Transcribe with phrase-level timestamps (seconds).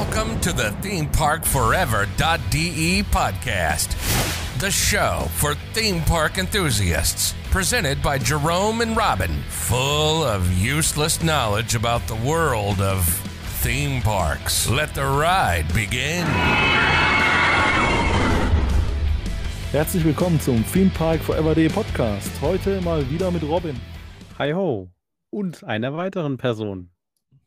[0.00, 3.90] Welcome to the ThemeParkForever.de podcast,
[4.58, 7.34] the show for theme park enthusiasts.
[7.50, 13.06] Presented by Jerome and Robin, full of useless knowledge about the world of
[13.60, 14.70] theme parks.
[14.70, 16.24] Let the ride begin.
[19.70, 22.30] Herzlich willkommen zum Theme Park Forever.de Podcast.
[22.40, 23.78] Heute mal wieder mit Robin.
[24.38, 24.88] Hi ho.
[25.28, 26.88] Und einer weiteren Person.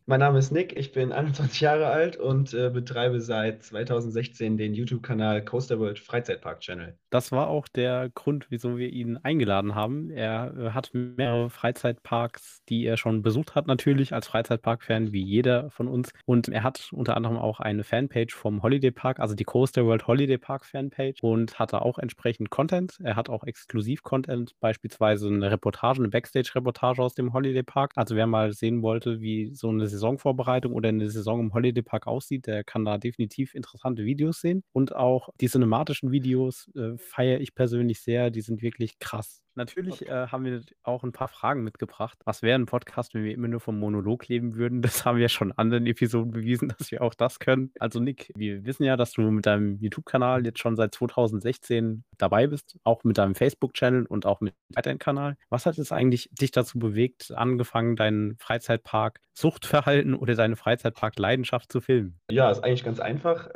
[0.06, 4.74] Mein Name ist Nick, ich bin 21 Jahre alt und äh, betreibe seit 2016 den
[4.74, 6.98] YouTube-Kanal Coaster World Freizeitpark Channel.
[7.10, 10.10] Das war auch der Grund, wieso wir ihn eingeladen haben.
[10.10, 15.70] Er äh, hat mehrere Freizeitparks, die er schon besucht hat, natürlich als Freizeitpark-Fan, wie jeder
[15.70, 16.12] von uns.
[16.26, 20.06] Und er hat unter anderem auch eine Fanpage vom Holiday Park, also die Coaster World
[20.06, 23.00] Holiday Park Fanpage und hatte auch entsprechend Content.
[23.02, 27.94] Er hat auch Exklusiv-Content, beispielsweise eine Reportage, eine Backstage-Reportage aus dem Holiday Park.
[27.96, 32.08] Also wer mal sehen wollte, wie so eine Saisonvorbereitung oder eine Saison im Holiday Park
[32.08, 34.64] aussieht, der kann da definitiv interessante Videos sehen.
[34.74, 38.32] Und auch die cinematischen Videos äh, feiere ich persönlich sehr.
[38.32, 39.43] Die sind wirklich krass.
[39.56, 40.12] Natürlich okay.
[40.12, 42.18] äh, haben wir auch ein paar Fragen mitgebracht.
[42.26, 44.82] Was wäre ein Podcast, wenn wir immer nur vom Monolog leben würden?
[44.82, 47.72] Das haben wir schon in anderen Episoden bewiesen, dass wir auch das können.
[47.80, 52.48] Also Nick, wir wissen ja, dass du mit deinem YouTube-Kanal jetzt schon seit 2016 dabei
[52.48, 55.38] bist, auch mit deinem Facebook-Channel und auch mit deinem Kanal.
[55.50, 62.20] Was hat es eigentlich dich dazu bewegt, angefangen, deinen Freizeitpark-Suchtverhalten oder deine Freizeitpark-Leidenschaft zu filmen?
[62.32, 63.50] Ja, ist eigentlich ganz einfach.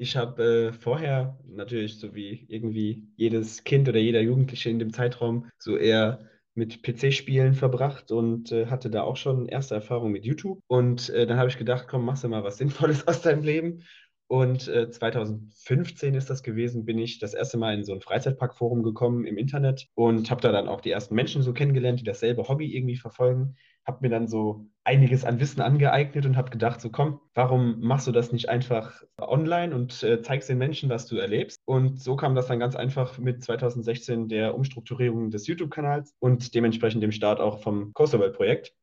[0.00, 4.92] Ich habe äh, vorher natürlich, so wie irgendwie jedes Kind oder jeder Jugendliche in dem
[4.92, 6.20] Zeitraum, so eher
[6.54, 10.60] mit PC-Spielen verbracht und äh, hatte da auch schon erste Erfahrungen mit YouTube.
[10.68, 13.82] Und äh, dann habe ich gedacht, komm, machst du mal was Sinnvolles aus deinem Leben.
[14.28, 18.82] Und äh, 2015 ist das gewesen, bin ich das erste Mal in so ein Freizeitparkforum
[18.82, 22.46] gekommen im Internet und habe da dann auch die ersten Menschen so kennengelernt, die dasselbe
[22.48, 23.56] Hobby irgendwie verfolgen
[23.88, 28.06] habe mir dann so einiges an Wissen angeeignet und habe gedacht, so komm, warum machst
[28.06, 31.58] du das nicht einfach online und äh, zeigst den Menschen, was du erlebst?
[31.64, 37.02] Und so kam das dann ganz einfach mit 2016 der Umstrukturierung des YouTube-Kanals und dementsprechend
[37.02, 38.74] dem Start auch vom Coaster World Projekt.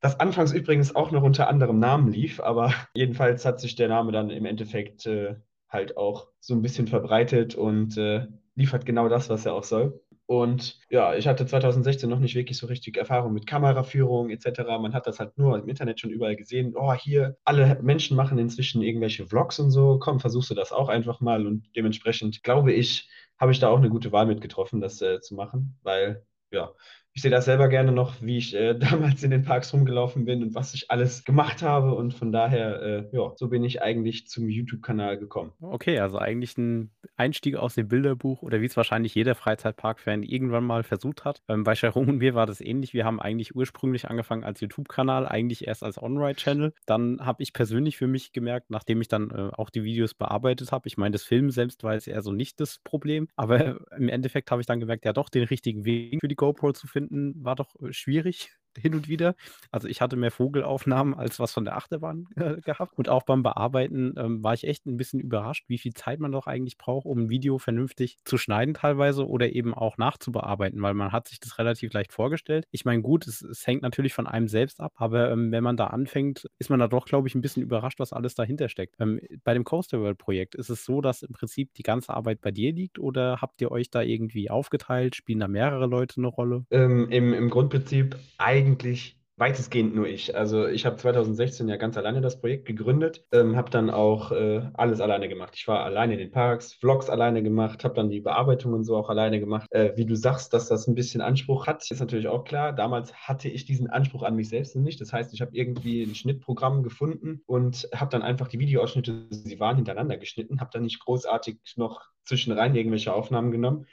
[0.00, 4.12] Das anfangs übrigens auch noch unter anderem Namen lief, aber jedenfalls hat sich der Name
[4.12, 5.36] dann im Endeffekt äh,
[5.68, 10.00] halt auch so ein bisschen verbreitet und äh, liefert genau das, was er auch soll.
[10.26, 14.60] Und ja, ich hatte 2016 noch nicht wirklich so richtig Erfahrung mit Kameraführung etc.
[14.80, 16.74] Man hat das halt nur im Internet schon überall gesehen.
[16.76, 19.98] Oh, hier, alle Menschen machen inzwischen irgendwelche Vlogs und so.
[19.98, 21.48] Komm, versuchst du das auch einfach mal.
[21.48, 23.08] Und dementsprechend glaube ich,
[23.38, 26.70] habe ich da auch eine gute Wahl mitgetroffen, das äh, zu machen, weil ja,
[27.12, 30.42] ich sehe das selber gerne noch, wie ich äh, damals in den Parks rumgelaufen bin
[30.42, 31.94] und was ich alles gemacht habe.
[31.94, 35.52] Und von daher, äh, ja, so bin ich eigentlich zum YouTube-Kanal gekommen.
[35.60, 40.64] Okay, also eigentlich ein Einstieg aus dem Bilderbuch oder wie es wahrscheinlich jeder Freizeitpark-Fan irgendwann
[40.64, 41.42] mal versucht hat.
[41.48, 42.94] Ähm, bei Sharon und mir war das ähnlich.
[42.94, 46.72] Wir haben eigentlich ursprünglich angefangen als YouTube-Kanal, eigentlich erst als On-Ride-Channel.
[46.86, 50.72] Dann habe ich persönlich für mich gemerkt, nachdem ich dann äh, auch die Videos bearbeitet
[50.72, 54.08] habe, ich meine, das Filmen selbst war jetzt eher so nicht das Problem, aber im
[54.08, 56.99] Endeffekt habe ich dann gemerkt, ja doch, den richtigen Weg für die GoPro zu finden
[57.00, 59.34] finden, war doch äh, schwierig hin und wieder.
[59.70, 62.92] Also ich hatte mehr Vogelaufnahmen als was von der Achterbahn äh, gehabt.
[62.96, 66.32] Und auch beim Bearbeiten ähm, war ich echt ein bisschen überrascht, wie viel Zeit man
[66.32, 70.94] doch eigentlich braucht, um ein Video vernünftig zu schneiden teilweise oder eben auch nachzubearbeiten, weil
[70.94, 72.66] man hat sich das relativ leicht vorgestellt.
[72.70, 75.76] Ich meine, gut, es, es, hängt natürlich von einem selbst ab, aber ähm, wenn man
[75.76, 78.96] da anfängt, ist man da doch, glaube ich, ein bisschen überrascht, was alles dahinter steckt.
[78.98, 82.40] Ähm, bei dem Coaster World Projekt ist es so, dass im Prinzip die ganze Arbeit
[82.40, 85.16] bei dir liegt oder habt ihr euch da irgendwie aufgeteilt?
[85.16, 86.64] Spielen da mehrere Leute eine Rolle?
[86.70, 90.36] Ähm, im, Im Grundprinzip eigentlich eigentlich weitestgehend nur ich.
[90.36, 94.68] Also ich habe 2016 ja ganz alleine das Projekt gegründet, ähm, habe dann auch äh,
[94.74, 95.54] alles alleine gemacht.
[95.56, 98.98] Ich war alleine in den Parks, Vlogs alleine gemacht, habe dann die Bearbeitung und so
[98.98, 99.66] auch alleine gemacht.
[99.70, 102.74] Äh, wie du sagst, dass das ein bisschen Anspruch hat, ist natürlich auch klar.
[102.74, 105.00] Damals hatte ich diesen Anspruch an mich selbst nicht.
[105.00, 109.58] Das heißt, ich habe irgendwie ein Schnittprogramm gefunden und habe dann einfach die Videoausschnitte, sie
[109.58, 113.86] waren hintereinander geschnitten, habe dann nicht großartig noch zwischenrein irgendwelche Aufnahmen genommen.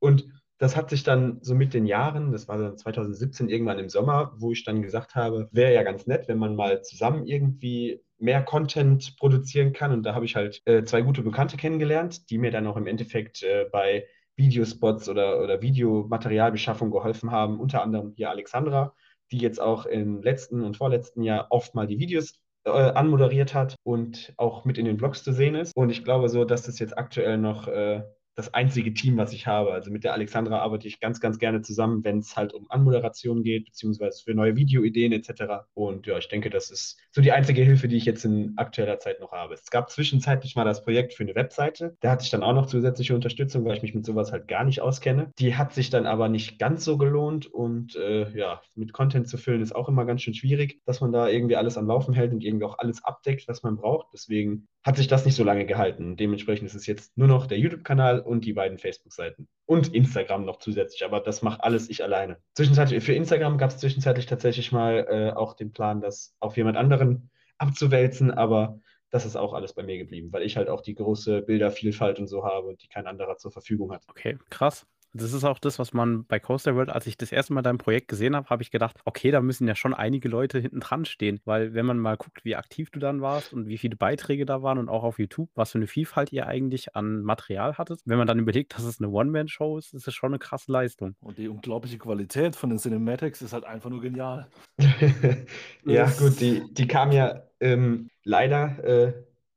[0.00, 0.26] Und
[0.62, 4.32] das hat sich dann so mit den Jahren, das war dann 2017 irgendwann im Sommer,
[4.36, 8.44] wo ich dann gesagt habe, wäre ja ganz nett, wenn man mal zusammen irgendwie mehr
[8.44, 9.90] Content produzieren kann.
[9.90, 12.86] Und da habe ich halt äh, zwei gute Bekannte kennengelernt, die mir dann auch im
[12.86, 14.06] Endeffekt äh, bei
[14.36, 17.58] Videospots oder, oder Videomaterialbeschaffung geholfen haben.
[17.58, 18.94] Unter anderem hier Alexandra,
[19.32, 23.74] die jetzt auch im letzten und vorletzten Jahr oft mal die Videos äh, anmoderiert hat
[23.82, 25.74] und auch mit in den Vlogs zu sehen ist.
[25.74, 29.46] Und ich glaube so, dass das jetzt aktuell noch äh, das einzige Team, was ich
[29.46, 29.72] habe.
[29.72, 33.42] Also mit der Alexandra arbeite ich ganz, ganz gerne zusammen, wenn es halt um Anmoderation
[33.42, 35.64] geht, beziehungsweise für neue Videoideen etc.
[35.74, 38.98] Und ja, ich denke, das ist so die einzige Hilfe, die ich jetzt in aktueller
[38.98, 39.54] Zeit noch habe.
[39.54, 41.96] Es gab zwischenzeitlich mal das Projekt für eine Webseite.
[42.00, 44.64] Da hatte ich dann auch noch zusätzliche Unterstützung, weil ich mich mit sowas halt gar
[44.64, 45.32] nicht auskenne.
[45.38, 49.36] Die hat sich dann aber nicht ganz so gelohnt und äh, ja, mit Content zu
[49.36, 52.32] füllen ist auch immer ganz schön schwierig, dass man da irgendwie alles am Laufen hält
[52.32, 54.08] und irgendwie auch alles abdeckt, was man braucht.
[54.12, 56.16] Deswegen hat sich das nicht so lange gehalten.
[56.16, 59.48] Dementsprechend ist es jetzt nur noch der YouTube-Kanal und die beiden Facebook-Seiten.
[59.64, 62.38] Und Instagram noch zusätzlich, aber das macht alles ich alleine.
[62.54, 66.76] Zwischenzeitlich, für Instagram gab es zwischenzeitlich tatsächlich mal äh, auch den Plan, das auf jemand
[66.76, 68.80] anderen abzuwälzen, aber
[69.10, 72.26] das ist auch alles bei mir geblieben, weil ich halt auch die große Bildervielfalt und
[72.26, 74.04] so habe, die kein anderer zur Verfügung hat.
[74.08, 74.86] Okay, krass.
[75.14, 77.78] Das ist auch das, was man bei Coaster World, als ich das erste Mal dein
[77.78, 81.04] Projekt gesehen habe, habe ich gedacht, okay, da müssen ja schon einige Leute hinten dran
[81.04, 81.40] stehen.
[81.44, 84.62] Weil wenn man mal guckt, wie aktiv du dann warst und wie viele Beiträge da
[84.62, 88.18] waren und auch auf YouTube, was für eine Vielfalt ihr eigentlich an Material hattet, wenn
[88.18, 91.14] man dann überlegt, dass es eine One-Man-Show ist, ist es schon eine krasse Leistung.
[91.20, 94.48] Und die unglaubliche Qualität von den Cinematics ist halt einfach nur genial.
[95.84, 99.12] ja, gut, die, die kam ja ähm, leider äh,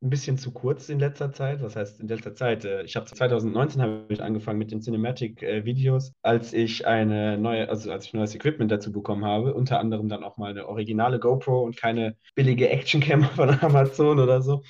[0.06, 1.62] ein bisschen zu kurz in letzter Zeit.
[1.62, 2.64] Was heißt in letzter Zeit?
[2.64, 7.92] Äh, ich habe 2019 habe ich angefangen mit den Cinematic-Videos, als ich eine neue, also
[7.92, 11.64] als ich neues Equipment dazu bekommen habe, unter anderem dann auch mal eine originale GoPro
[11.64, 14.62] und keine billige Actioncam von Amazon oder so.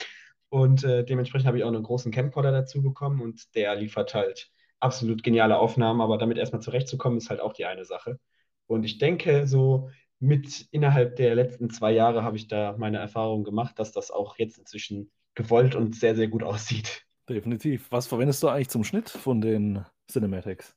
[0.49, 4.49] Und äh, dementsprechend habe ich auch einen großen Camcorder dazu bekommen und der liefert halt
[4.79, 8.19] absolut geniale Aufnahmen, aber damit erstmal zurechtzukommen, ist halt auch die eine Sache.
[8.67, 9.89] Und ich denke, so
[10.19, 14.38] mit innerhalb der letzten zwei Jahre habe ich da meine Erfahrung gemacht, dass das auch
[14.38, 17.05] jetzt inzwischen gewollt und sehr, sehr gut aussieht.
[17.29, 17.87] Definitiv.
[17.91, 20.75] Was verwendest du eigentlich zum Schnitt von den Cinematics?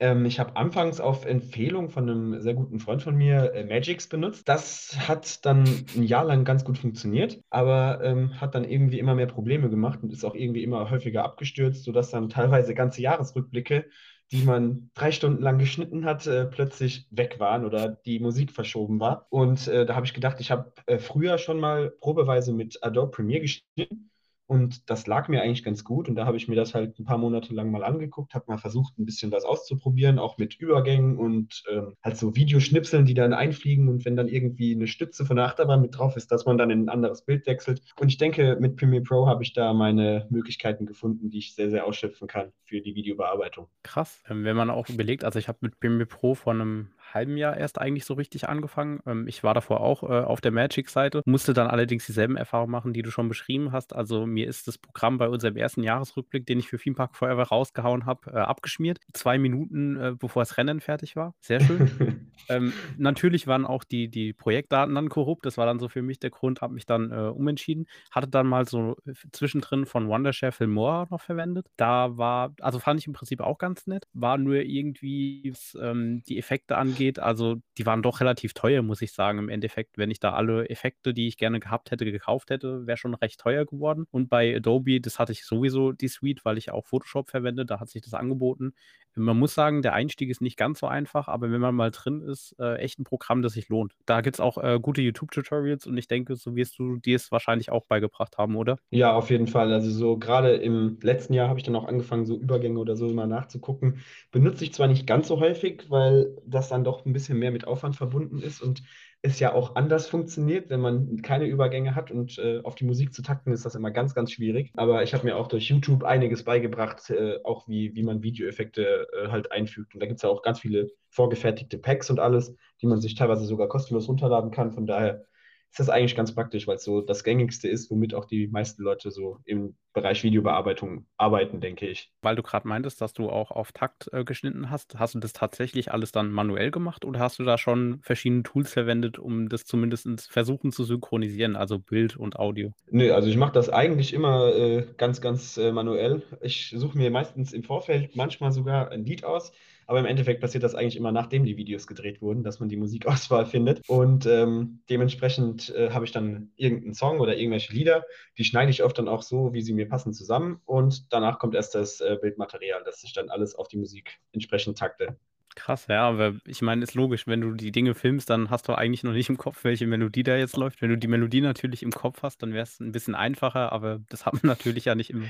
[0.00, 4.08] Ähm, ich habe anfangs auf Empfehlung von einem sehr guten Freund von mir äh, Magix
[4.08, 4.48] benutzt.
[4.48, 5.64] Das hat dann
[5.94, 10.02] ein Jahr lang ganz gut funktioniert, aber ähm, hat dann irgendwie immer mehr Probleme gemacht
[10.02, 13.86] und ist auch irgendwie immer häufiger abgestürzt, sodass dann teilweise ganze Jahresrückblicke
[14.32, 19.00] die man drei Stunden lang geschnitten hat, äh, plötzlich weg waren oder die Musik verschoben
[19.00, 19.26] war.
[19.30, 23.10] Und äh, da habe ich gedacht, ich habe äh, früher schon mal probeweise mit Adobe
[23.10, 24.09] Premiere geschnitten
[24.50, 26.08] und das lag mir eigentlich ganz gut.
[26.08, 28.58] Und da habe ich mir das halt ein paar Monate lang mal angeguckt, habe mal
[28.58, 33.32] versucht, ein bisschen was auszuprobieren, auch mit Übergängen und ähm, halt so Videoschnipseln, die dann
[33.32, 33.88] einfliegen.
[33.88, 36.70] Und wenn dann irgendwie eine Stütze von der Achterbahn mit drauf ist, dass man dann
[36.70, 37.80] in ein anderes Bild wechselt.
[38.00, 41.70] Und ich denke, mit Premiere Pro habe ich da meine Möglichkeiten gefunden, die ich sehr,
[41.70, 43.68] sehr ausschöpfen kann für die Videobearbeitung.
[43.84, 44.20] Krass.
[44.28, 47.56] Ähm, wenn man auch überlegt, also ich habe mit Premiere Pro vor einem halben Jahr
[47.56, 49.00] erst eigentlich so richtig angefangen.
[49.06, 52.92] Ähm, ich war davor auch äh, auf der Magic-Seite, musste dann allerdings dieselben Erfahrungen machen,
[52.92, 53.94] die du schon beschrieben hast.
[53.94, 57.42] Also mir ist das Programm bei unserem ersten Jahresrückblick, den ich für Theme Park Forever
[57.44, 59.00] rausgehauen habe, äh, abgeschmiert.
[59.12, 61.34] Zwei Minuten, äh, bevor das Rennen fertig war.
[61.40, 62.30] Sehr schön.
[62.48, 65.46] ähm, natürlich waren auch die, die Projektdaten dann korrupt.
[65.46, 67.86] Das war dann so für mich der Grund, habe mich dann äh, umentschieden.
[68.10, 71.66] Hatte dann mal so äh, zwischendrin von Wondershare Filmora noch verwendet.
[71.76, 74.06] Da war, also fand ich im Prinzip auch ganz nett.
[74.12, 78.82] War nur irgendwie, was ähm, die Effekte angeht, angeht, also die waren doch relativ teuer,
[78.82, 79.38] muss ich sagen.
[79.38, 82.98] Im Endeffekt, wenn ich da alle Effekte, die ich gerne gehabt hätte, gekauft hätte, wäre
[82.98, 84.06] schon recht teuer geworden.
[84.10, 87.80] Und bei Adobe, das hatte ich sowieso die Suite, weil ich auch Photoshop verwende, da
[87.80, 88.74] hat sich das angeboten.
[89.16, 92.20] Man muss sagen, der Einstieg ist nicht ganz so einfach, aber wenn man mal drin
[92.22, 93.92] ist, äh, echt ein Programm, das sich lohnt.
[94.06, 97.32] Da gibt es auch äh, gute YouTube-Tutorials und ich denke, so wirst du dir es
[97.32, 98.78] wahrscheinlich auch beigebracht haben, oder?
[98.90, 99.72] Ja, auf jeden Fall.
[99.72, 103.08] Also so gerade im letzten Jahr habe ich dann auch angefangen, so Übergänge oder so
[103.08, 104.00] mal nachzugucken.
[104.30, 107.66] Benutze ich zwar nicht ganz so häufig, weil das dann doch ein bisschen mehr mit
[107.66, 108.82] Aufwand verbunden ist und
[109.22, 113.12] es ja auch anders funktioniert, wenn man keine Übergänge hat und äh, auf die Musik
[113.12, 114.72] zu takten, ist das immer ganz, ganz schwierig.
[114.76, 119.08] Aber ich habe mir auch durch YouTube einiges beigebracht, äh, auch wie, wie man Videoeffekte
[119.12, 119.94] äh, halt einfügt.
[119.94, 123.14] Und da gibt es ja auch ganz viele vorgefertigte Packs und alles, die man sich
[123.14, 124.72] teilweise sogar kostenlos runterladen kann.
[124.72, 125.24] Von daher
[125.70, 128.82] ist das eigentlich ganz praktisch, weil es so das gängigste ist, womit auch die meisten
[128.82, 132.12] Leute so im Bereich Videobearbeitung arbeiten, denke ich.
[132.22, 135.32] Weil du gerade meintest, dass du auch auf Takt äh, geschnitten hast, hast du das
[135.32, 139.64] tatsächlich alles dann manuell gemacht oder hast du da schon verschiedene Tools verwendet, um das
[139.64, 142.72] zumindest versuchen zu synchronisieren, also Bild und Audio?
[142.90, 146.22] Nee, also ich mache das eigentlich immer äh, ganz, ganz äh, manuell.
[146.40, 149.52] Ich suche mir meistens im Vorfeld manchmal sogar ein Lied aus
[149.90, 152.76] aber im Endeffekt passiert das eigentlich immer, nachdem die Videos gedreht wurden, dass man die
[152.76, 153.80] Musikauswahl findet.
[153.88, 158.04] Und ähm, dementsprechend äh, habe ich dann irgendeinen Song oder irgendwelche Lieder,
[158.38, 160.60] die schneide ich oft dann auch so, wie sie mir passen, zusammen.
[160.64, 164.78] Und danach kommt erst das äh, Bildmaterial, dass ich dann alles auf die Musik entsprechend
[164.78, 165.16] takte.
[165.56, 168.74] Krass, ja, aber ich meine, ist logisch, wenn du die Dinge filmst, dann hast du
[168.74, 170.82] eigentlich noch nicht im Kopf, welche Melodie da jetzt läuft.
[170.82, 173.98] Wenn du die Melodie natürlich im Kopf hast, dann wäre es ein bisschen einfacher, aber
[174.08, 175.26] das hat man natürlich ja nicht immer.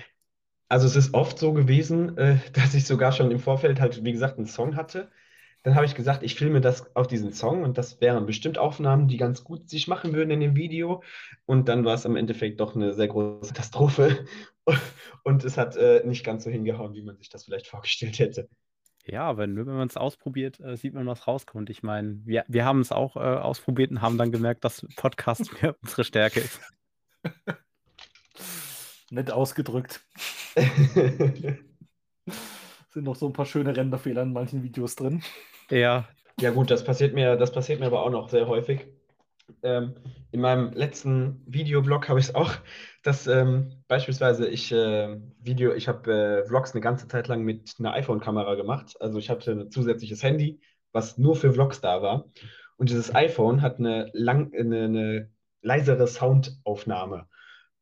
[0.71, 4.13] Also es ist oft so gewesen, äh, dass ich sogar schon im Vorfeld halt, wie
[4.13, 5.11] gesagt, einen Song hatte,
[5.63, 9.09] dann habe ich gesagt, ich filme das auf diesen Song und das wären bestimmt Aufnahmen,
[9.09, 11.03] die ganz gut sich machen würden in dem Video.
[11.45, 14.25] Und dann war es im Endeffekt doch eine sehr große Katastrophe.
[15.23, 18.49] Und es hat äh, nicht ganz so hingehauen, wie man sich das vielleicht vorgestellt hätte.
[19.05, 21.69] Ja, wenn, wenn man es ausprobiert, äh, sieht man, was rauskommt.
[21.69, 25.61] Ich meine, wir, wir haben es auch äh, ausprobiert und haben dann gemerkt, dass Podcast
[25.61, 26.61] mehr unsere Stärke ist.
[29.11, 30.01] Nett ausgedrückt.
[32.91, 35.23] Sind noch so ein paar schöne Renderfehler in manchen Videos drin.
[35.71, 36.09] Ja.
[36.41, 38.87] Ja, gut, das passiert mir, das passiert mir aber auch noch sehr häufig.
[39.63, 39.95] Ähm,
[40.31, 42.53] in meinem letzten Videoblog habe ich es auch,
[43.03, 46.13] dass ähm, beispielsweise ich äh, Video, ich habe
[46.43, 48.95] äh, Vlogs eine ganze Zeit lang mit einer iPhone-Kamera gemacht.
[49.01, 50.61] Also ich hatte ein zusätzliches Handy,
[50.93, 52.27] was nur für Vlogs da war.
[52.77, 55.31] Und dieses iPhone hat eine, lang, eine, eine
[55.63, 57.27] leisere Soundaufnahme.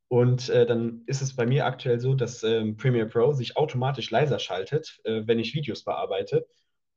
[0.08, 4.10] Und äh, dann ist es bei mir aktuell so, dass ähm, Premiere Pro sich automatisch
[4.10, 6.46] leiser schaltet, äh, wenn ich Videos bearbeite.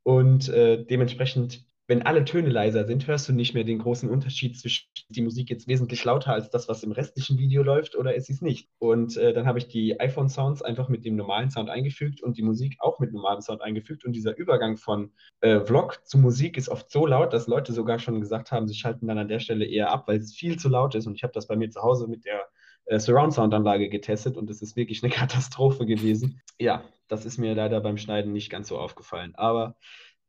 [0.04, 4.58] Und äh, dementsprechend wenn alle Töne leiser sind, hörst du nicht mehr den großen Unterschied
[4.58, 8.28] zwischen die Musik jetzt wesentlich lauter als das, was im restlichen Video läuft oder ist
[8.28, 8.70] sie es nicht.
[8.80, 12.44] Und äh, dann habe ich die iPhone-Sounds einfach mit dem normalen Sound eingefügt und die
[12.44, 14.06] Musik auch mit normalem Sound eingefügt.
[14.06, 18.00] Und dieser Übergang von äh, Vlog zu Musik ist oft so laut, dass Leute sogar
[18.00, 20.70] schon gesagt haben, sie schalten dann an der Stelle eher ab, weil es viel zu
[20.70, 21.08] laut ist.
[21.08, 22.48] Und ich habe das bei mir zu Hause mit der
[22.92, 26.42] äh, Surround-Sound-Anlage getestet und es ist wirklich eine Katastrophe gewesen.
[26.60, 29.34] Ja, das ist mir leider beim Schneiden nicht ganz so aufgefallen.
[29.36, 29.76] Aber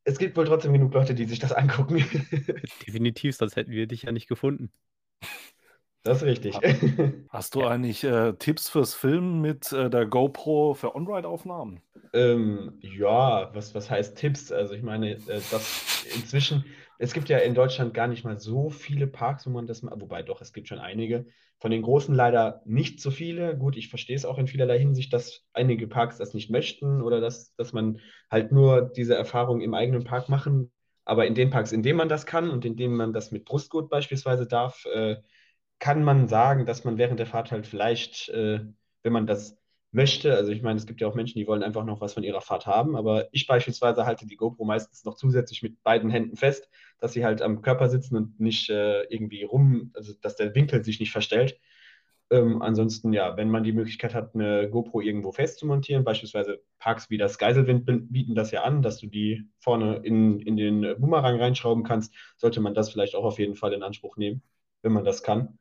[0.05, 1.97] es gibt wohl trotzdem genug Leute, die sich das angucken.
[2.87, 4.71] Definitiv, sonst hätten wir dich ja nicht gefunden.
[6.05, 6.57] Das ist richtig.
[7.29, 11.81] Hast du eigentlich äh, Tipps fürs Filmen mit äh, der GoPro für On-Ride-Aufnahmen?
[12.13, 14.53] Ähm, ja, was, was heißt Tipps?
[14.53, 16.65] Also ich meine, äh, das inzwischen,
[16.99, 19.95] es gibt ja in Deutschland gar nicht mal so viele Parks, wo man das mal,
[20.01, 21.27] wobei doch, es gibt schon einige.
[21.59, 23.57] Von den großen leider nicht so viele.
[23.57, 27.21] Gut, ich verstehe es auch in vielerlei Hinsicht, dass einige Parks das nicht möchten oder
[27.21, 30.73] dass, dass man halt nur diese Erfahrung im eigenen Park machen.
[31.05, 33.45] Aber in den Parks, in denen man das kann und in denen man das mit
[33.45, 35.17] Brustgurt beispielsweise darf, äh,
[35.79, 38.61] kann man sagen, dass man während der Fahrt halt vielleicht, äh,
[39.03, 39.57] wenn man das
[39.93, 40.35] möchte.
[40.35, 42.41] Also ich meine, es gibt ja auch Menschen, die wollen einfach noch was von ihrer
[42.41, 46.69] Fahrt haben, aber ich beispielsweise halte die GoPro meistens noch zusätzlich mit beiden Händen fest,
[46.99, 50.85] dass sie halt am Körper sitzen und nicht äh, irgendwie rum, also dass der Winkel
[50.85, 51.61] sich nicht verstellt.
[52.31, 56.63] Ähm, ansonsten, ja, wenn man die Möglichkeit hat, eine GoPro irgendwo fest zu montieren, beispielsweise
[56.79, 60.99] Parks wie das Geiselwind bieten das ja an, dass du die vorne in, in den
[60.99, 64.43] Boomerang reinschrauben kannst, sollte man das vielleicht auch auf jeden Fall in Anspruch nehmen,
[64.81, 65.59] wenn man das kann.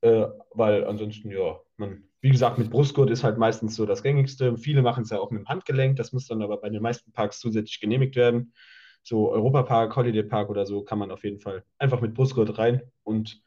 [0.00, 4.56] Äh, weil ansonsten, ja, man wie gesagt, mit Brustgurt ist halt meistens so das gängigste.
[4.56, 5.96] Viele machen es ja auch mit dem Handgelenk.
[5.96, 8.54] Das muss dann aber bei den meisten Parks zusätzlich genehmigt werden.
[9.02, 12.80] So Europapark, Holiday Park oder so kann man auf jeden Fall einfach mit Brustgurt rein
[13.02, 13.42] und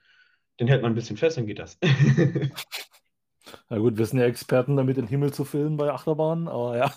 [0.59, 1.79] den hält man ein bisschen fest, dann geht das.
[3.69, 6.93] Na gut, wir sind ja Experten damit, den Himmel zu filmen bei Achterbahnen, aber ja.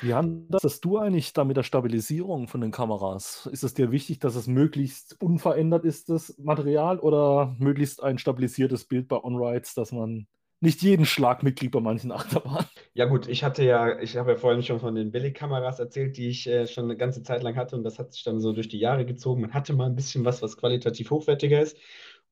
[0.00, 3.48] Wie handest du eigentlich da mit der Stabilisierung von den Kameras?
[3.50, 8.84] Ist es dir wichtig, dass es möglichst unverändert ist, das Material, oder möglichst ein stabilisiertes
[8.84, 10.26] Bild bei On-Rides, dass man
[10.60, 12.66] nicht jeden Schlag mitkriegt bei manchen Achterbahnen?
[12.94, 16.28] Ja gut, ich hatte ja, ich habe ja vorhin schon von den Billigkameras erzählt, die
[16.28, 18.68] ich äh, schon eine ganze Zeit lang hatte und das hat sich dann so durch
[18.68, 19.42] die Jahre gezogen.
[19.42, 21.76] Man hatte mal ein bisschen was, was qualitativ hochwertiger ist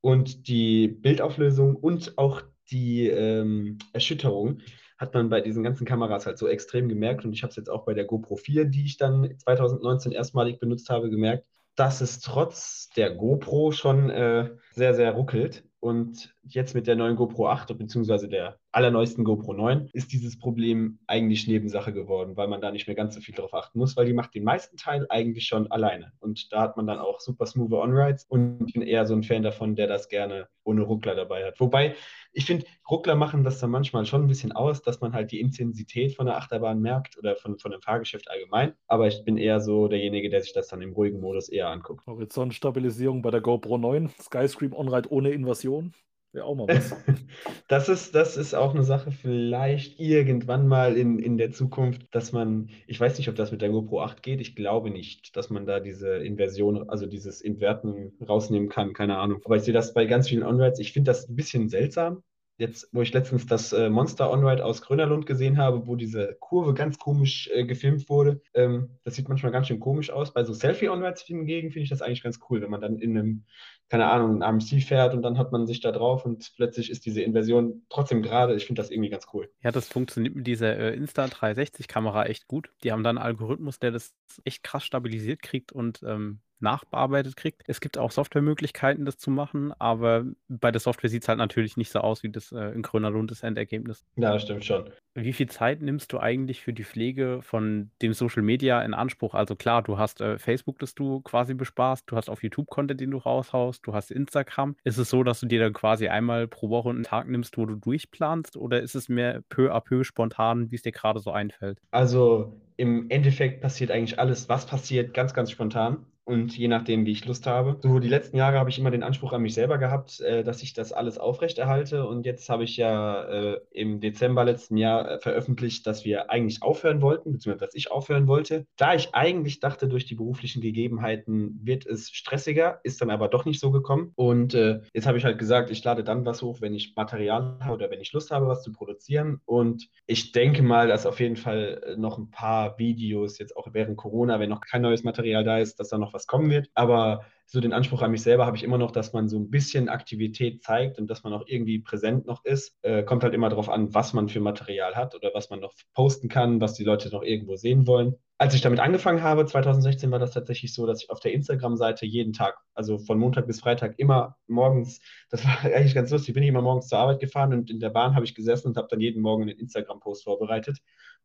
[0.00, 4.60] und die Bildauflösung und auch die ähm, Erschütterung
[4.96, 7.24] hat man bei diesen ganzen Kameras halt so extrem gemerkt.
[7.24, 10.58] Und ich habe es jetzt auch bei der GoPro 4, die ich dann 2019 erstmalig
[10.60, 15.64] benutzt habe, gemerkt, dass es trotz der GoPro schon äh, sehr, sehr ruckelt.
[15.80, 20.98] Und jetzt mit der neuen GoPro 8 beziehungsweise der allerneuesten GoPro 9 ist dieses Problem
[21.06, 24.06] eigentlich Nebensache geworden, weil man da nicht mehr ganz so viel drauf achten muss, weil
[24.06, 26.12] die macht den meisten Teil eigentlich schon alleine.
[26.20, 29.22] Und da hat man dann auch super smooth On-Rides und ich bin eher so ein
[29.22, 31.60] Fan davon, der das gerne ohne Ruckler dabei hat.
[31.60, 31.94] Wobei
[32.32, 35.40] ich finde, Ruckler machen das dann manchmal schon ein bisschen aus, dass man halt die
[35.40, 38.74] Intensität von der Achterbahn merkt oder von, von dem Fahrgeschäft allgemein.
[38.88, 42.06] Aber ich bin eher so derjenige, der sich das dann im ruhigen Modus eher anguckt.
[42.06, 45.94] Horizontstabilisierung bei der GoPro 9, Skyscream On-Ride ohne Invasion.
[46.34, 46.96] Wäre auch mal was.
[47.68, 52.32] das, ist, das ist auch eine Sache, vielleicht irgendwann mal in, in der Zukunft, dass
[52.32, 55.48] man, ich weiß nicht, ob das mit der GoPro 8 geht, ich glaube nicht, dass
[55.48, 59.42] man da diese Inversion, also dieses Inverten rausnehmen kann, keine Ahnung.
[59.44, 62.24] Aber ich sehe das bei ganz vielen On-Rides, ich finde das ein bisschen seltsam,
[62.56, 66.74] jetzt, wo ich letztens das äh, Monster On-Ride aus Grönerlund gesehen habe, wo diese Kurve
[66.74, 70.32] ganz komisch äh, gefilmt wurde, ähm, das sieht manchmal ganz schön komisch aus.
[70.32, 73.44] Bei so Selfie-On-Rides hingegen finde ich das eigentlich ganz cool, wenn man dann in einem,
[73.88, 77.06] keine Ahnung, einem AMC fährt und dann hat man sich da drauf und plötzlich ist
[77.06, 78.54] diese Inversion trotzdem gerade.
[78.54, 79.50] Ich finde das irgendwie ganz cool.
[79.62, 82.70] Ja, das funktioniert mit dieser äh, Insta360-Kamera echt gut.
[82.84, 87.62] Die haben dann einen Algorithmus, der das echt krass stabilisiert kriegt und ähm, nachbearbeitet kriegt.
[87.66, 91.76] Es gibt auch Softwaremöglichkeiten, das zu machen, aber bei der Software sieht es halt natürlich
[91.76, 94.04] nicht so aus wie das äh, in Grüner Lund das Endergebnis.
[94.16, 94.90] Ja, das stimmt schon.
[95.14, 99.34] Wie viel Zeit nimmst du eigentlich für die Pflege von dem Social Media in Anspruch?
[99.34, 103.00] Also klar, du hast äh, Facebook, das du quasi besparst, du hast auf YouTube Content,
[103.00, 104.74] den du raushaust, du hast Instagram.
[104.82, 107.66] Ist es so, dass du dir dann quasi einmal pro Woche einen Tag nimmst, wo
[107.66, 111.30] du durchplanst oder ist es mehr peu à peu spontan, wie es dir gerade so
[111.30, 111.78] einfällt?
[111.92, 117.12] Also im Endeffekt passiert eigentlich alles, was passiert, ganz, ganz spontan und je nachdem, wie
[117.12, 117.78] ich Lust habe.
[117.82, 120.62] So die letzten Jahre habe ich immer den Anspruch an mich selber gehabt, äh, dass
[120.62, 122.06] ich das alles aufrechterhalte.
[122.06, 126.62] Und jetzt habe ich ja äh, im Dezember letzten Jahr äh, veröffentlicht, dass wir eigentlich
[126.62, 128.66] aufhören wollten, beziehungsweise dass ich aufhören wollte.
[128.76, 133.44] Da ich eigentlich dachte, durch die beruflichen Gegebenheiten wird es stressiger, ist dann aber doch
[133.44, 134.12] nicht so gekommen.
[134.14, 137.58] Und äh, jetzt habe ich halt gesagt, ich lade dann was hoch, wenn ich Material
[137.60, 139.40] habe oder wenn ich Lust habe, was zu produzieren.
[139.44, 143.68] Und ich denke mal, dass auf jeden Fall äh, noch ein paar Videos jetzt auch
[143.72, 146.68] während Corona, wenn noch kein neues Material da ist, dass da noch was kommen wird.
[146.74, 149.50] Aber so den Anspruch an mich selber habe ich immer noch, dass man so ein
[149.50, 152.76] bisschen Aktivität zeigt und dass man auch irgendwie präsent noch ist.
[152.82, 155.74] Äh, kommt halt immer darauf an, was man für Material hat oder was man noch
[155.92, 158.14] posten kann, was die Leute noch irgendwo sehen wollen.
[158.44, 162.04] Als ich damit angefangen habe, 2016, war das tatsächlich so, dass ich auf der Instagram-Seite
[162.04, 166.42] jeden Tag, also von Montag bis Freitag, immer morgens, das war eigentlich ganz lustig, bin
[166.42, 168.88] ich immer morgens zur Arbeit gefahren und in der Bahn habe ich gesessen und habe
[168.90, 170.76] dann jeden Morgen einen Instagram-Post vorbereitet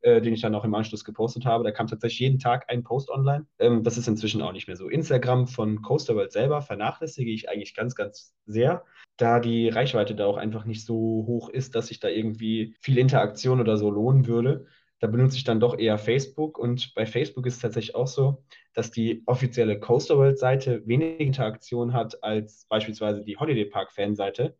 [0.02, 1.64] äh, den ich dann auch im Anschluss gepostet habe.
[1.64, 3.46] Da kam tatsächlich jeden Tag ein Post online.
[3.60, 4.88] Ähm, das ist inzwischen auch nicht mehr so.
[4.88, 8.86] Instagram von Coasterworld selber vernachlässige ich eigentlich ganz, ganz sehr,
[9.18, 12.98] da die Reichweite da auch einfach nicht so hoch ist, dass sich da irgendwie viel
[12.98, 14.68] Interaktion oder so lohnen würde.
[15.00, 18.44] Da benutze ich dann doch eher Facebook und bei Facebook ist es tatsächlich auch so,
[18.74, 24.56] dass die offizielle Coasterworld-Seite weniger Interaktion hat als beispielsweise die Holiday Park-Fanseite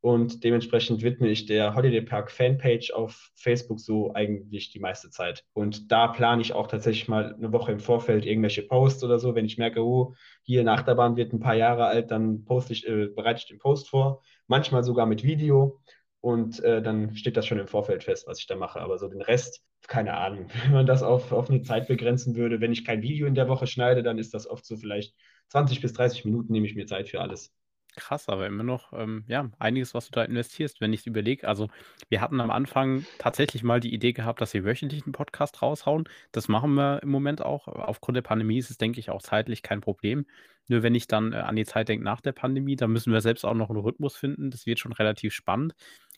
[0.00, 5.44] und dementsprechend widme ich der Holiday Park Fanpage auf Facebook so eigentlich die meiste Zeit.
[5.54, 9.34] Und da plane ich auch tatsächlich mal eine Woche im Vorfeld irgendwelche Posts oder so.
[9.34, 12.86] Wenn ich merke, oh, hier eine Achterbahn wird ein paar Jahre alt, dann poste ich,
[12.86, 14.22] äh, bereite ich den Post vor.
[14.46, 15.80] Manchmal sogar mit Video.
[16.20, 18.80] Und äh, dann steht das schon im Vorfeld fest, was ich da mache.
[18.80, 20.48] Aber so den Rest, keine Ahnung.
[20.64, 23.48] Wenn man das auf, auf eine Zeit begrenzen würde, wenn ich kein Video in der
[23.48, 25.14] Woche schneide, dann ist das oft so vielleicht
[25.48, 27.54] 20 bis 30 Minuten nehme ich mir Zeit für alles.
[27.96, 31.48] Krass, aber immer noch, ähm, ja, einiges, was du da investierst, wenn ich es überlege.
[31.48, 31.68] Also,
[32.08, 36.08] wir hatten am Anfang tatsächlich mal die Idee gehabt, dass wir wöchentlich einen Podcast raushauen.
[36.30, 37.66] Das machen wir im Moment auch.
[37.66, 40.26] Aufgrund der Pandemie ist es, denke ich, auch zeitlich kein Problem.
[40.68, 43.20] Nur wenn ich dann äh, an die Zeit denke nach der Pandemie, da müssen wir
[43.20, 44.50] selbst auch noch einen Rhythmus finden.
[44.50, 45.74] Das wird schon relativ spannend.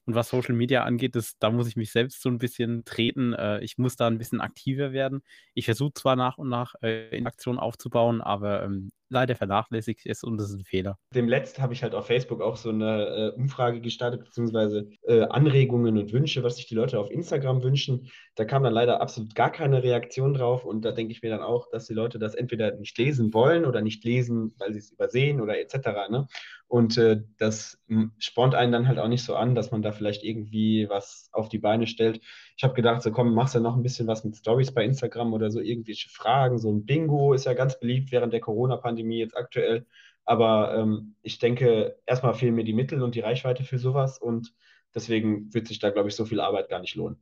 [0.06, 3.32] Und was Social Media angeht, das, da muss ich mich selbst so ein bisschen treten.
[3.32, 5.22] Äh, ich muss da ein bisschen aktiver werden.
[5.54, 10.38] Ich versuche zwar nach und nach äh, Interaktion aufzubauen, aber ähm, leider vernachlässigt es und
[10.38, 10.96] das ist ein Fehler.
[11.14, 15.22] Dem letzten habe ich halt auf Facebook auch so eine äh, Umfrage gestartet, beziehungsweise äh,
[15.22, 18.10] Anregungen und Wünsche, was sich die Leute auf Instagram wünschen.
[18.36, 21.42] Da kam dann leider absolut gar keine Reaktion drauf und da denke ich mir dann
[21.42, 24.92] auch, dass die Leute das entweder nicht lesen wollen oder nicht lesen, weil sie es
[24.92, 26.08] übersehen oder etc.
[26.08, 26.26] Ne?
[26.70, 27.82] Und äh, das
[28.18, 31.48] spornt einen dann halt auch nicht so an, dass man da vielleicht irgendwie was auf
[31.48, 32.20] die Beine stellt.
[32.56, 35.32] Ich habe gedacht, so komm, machst du noch ein bisschen was mit Stories bei Instagram
[35.32, 36.58] oder so, irgendwelche Fragen.
[36.60, 39.84] So ein Bingo ist ja ganz beliebt während der Corona-Pandemie jetzt aktuell.
[40.24, 44.54] Aber ähm, ich denke, erstmal fehlen mir die Mittel und die Reichweite für sowas und
[44.94, 47.18] deswegen wird sich da, glaube ich, so viel Arbeit gar nicht lohnen.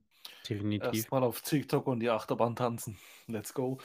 [0.49, 0.95] Definitiv.
[0.95, 2.97] Erstmal auf TikTok und die Achterbahn tanzen.
[3.27, 3.79] Let's go.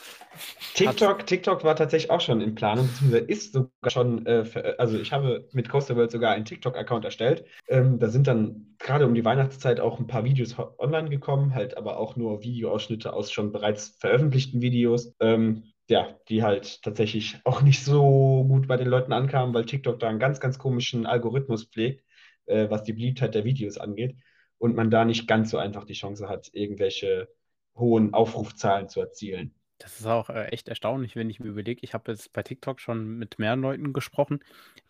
[0.75, 5.11] TikTok, TikTok war tatsächlich auch schon in Planung, beziehungsweise ist sogar schon, äh, also ich
[5.11, 7.45] habe mit Coaster World sogar einen TikTok-Account erstellt.
[7.67, 11.75] Ähm, da sind dann gerade um die Weihnachtszeit auch ein paar Videos online gekommen, halt
[11.75, 15.13] aber auch nur Videoausschnitte aus schon bereits veröffentlichten Videos.
[15.19, 19.99] Ähm, ja, die halt tatsächlich auch nicht so gut bei den Leuten ankamen, weil TikTok
[19.99, 22.05] da einen ganz, ganz komischen Algorithmus pflegt,
[22.45, 24.15] äh, was die Beliebtheit der Videos angeht
[24.63, 27.27] und man da nicht ganz so einfach die Chance hat, irgendwelche
[27.75, 29.53] hohen Aufrufzahlen zu erzielen.
[29.77, 31.81] Das ist auch äh, echt erstaunlich, wenn ich mir überlege.
[31.83, 34.39] Ich habe jetzt bei TikTok schon mit mehreren Leuten gesprochen.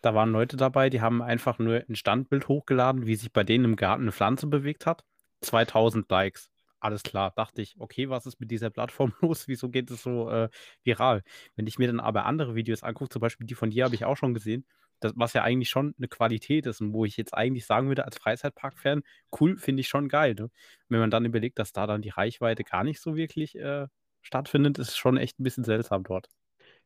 [0.02, 3.66] Da waren Leute dabei, die haben einfach nur ein Standbild hochgeladen, wie sich bei denen
[3.66, 5.04] im Garten eine Pflanze bewegt hat.
[5.42, 6.52] 2000 Likes.
[6.80, 9.48] Alles klar, dachte ich, okay, was ist mit dieser Plattform los?
[9.48, 10.50] Wieso geht es so äh,
[10.84, 11.24] viral?
[11.56, 14.06] Wenn ich mir dann aber andere Videos angucke, zum Beispiel die von dir habe ich
[14.06, 14.68] auch schon gesehen,
[15.04, 18.06] das, was ja eigentlich schon eine Qualität ist und wo ich jetzt eigentlich sagen würde,
[18.06, 19.04] als Freizeitpark-Fan,
[19.40, 20.36] cool, finde ich schon geil.
[20.36, 20.50] Ne?
[20.90, 23.88] Wenn man dann überlegt, dass da dann die Reichweite gar nicht so wirklich äh,
[24.22, 26.28] stattfindet, ist schon echt ein bisschen seltsam dort.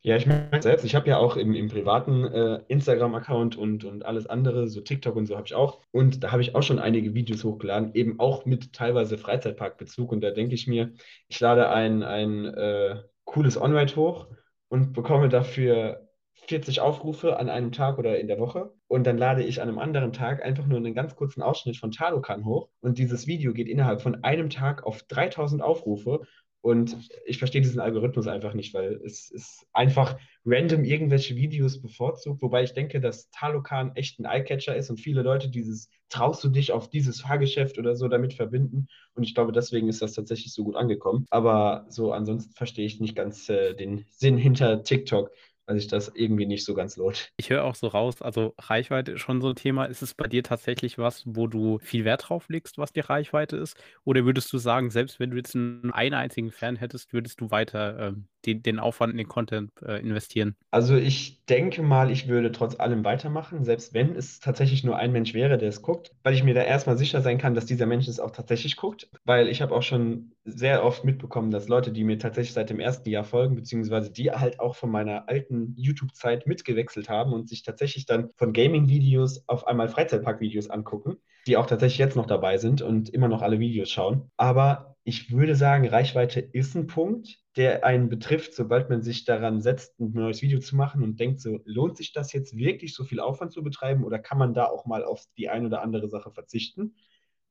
[0.00, 4.04] Ja, ich meine selbst, ich habe ja auch im, im privaten äh, Instagram-Account und, und
[4.04, 5.80] alles andere, so TikTok und so habe ich auch.
[5.90, 10.12] Und da habe ich auch schon einige Videos hochgeladen, eben auch mit teilweise Freizeitparkbezug.
[10.12, 10.92] Und da denke ich mir,
[11.28, 14.28] ich lade ein, ein äh, cooles On-Ride hoch
[14.68, 16.07] und bekomme dafür
[16.48, 18.72] 40 Aufrufe an einem Tag oder in der Woche.
[18.88, 21.90] Und dann lade ich an einem anderen Tag einfach nur einen ganz kurzen Ausschnitt von
[21.90, 22.68] Talokan hoch.
[22.80, 26.22] Und dieses Video geht innerhalb von einem Tag auf 3000 Aufrufe.
[26.60, 32.42] Und ich verstehe diesen Algorithmus einfach nicht, weil es ist einfach random irgendwelche Videos bevorzugt,
[32.42, 36.48] wobei ich denke, dass Talokan echt ein Eyecatcher ist und viele Leute dieses traust du
[36.48, 38.88] dich auf dieses Fahrgeschäft oder so damit verbinden.
[39.14, 41.26] Und ich glaube, deswegen ist das tatsächlich so gut angekommen.
[41.30, 45.30] Aber so ansonsten verstehe ich nicht ganz äh, den Sinn hinter TikTok
[45.68, 47.30] weil sich das irgendwie nicht so ganz lohnt.
[47.36, 49.84] Ich höre auch so raus, also Reichweite ist schon so ein Thema.
[49.84, 53.58] Ist es bei dir tatsächlich was, wo du viel Wert drauf legst, was die Reichweite
[53.58, 53.76] ist?
[54.04, 57.50] Oder würdest du sagen, selbst wenn du jetzt einen, einen einzigen Fan hättest, würdest du
[57.50, 60.56] weiter ähm, den, den Aufwand in den Content äh, investieren?
[60.70, 65.12] Also ich denke mal, ich würde trotz allem weitermachen, selbst wenn es tatsächlich nur ein
[65.12, 67.86] Mensch wäre, der es guckt, weil ich mir da erstmal sicher sein kann, dass dieser
[67.86, 71.92] Mensch es auch tatsächlich guckt, weil ich habe auch schon sehr oft mitbekommen, dass Leute,
[71.92, 75.74] die mir tatsächlich seit dem ersten Jahr folgen, beziehungsweise die halt auch von meiner alten
[75.76, 81.66] YouTube-Zeit mitgewechselt haben und sich tatsächlich dann von Gaming-Videos auf einmal Freizeitpark-Videos angucken, die auch
[81.66, 84.30] tatsächlich jetzt noch dabei sind und immer noch alle Videos schauen.
[84.36, 89.60] Aber ich würde sagen, Reichweite ist ein Punkt, der einen betrifft, sobald man sich daran
[89.60, 93.04] setzt, ein neues Video zu machen und denkt so, lohnt sich das jetzt wirklich, so
[93.04, 96.08] viel Aufwand zu betreiben oder kann man da auch mal auf die eine oder andere
[96.08, 96.94] Sache verzichten?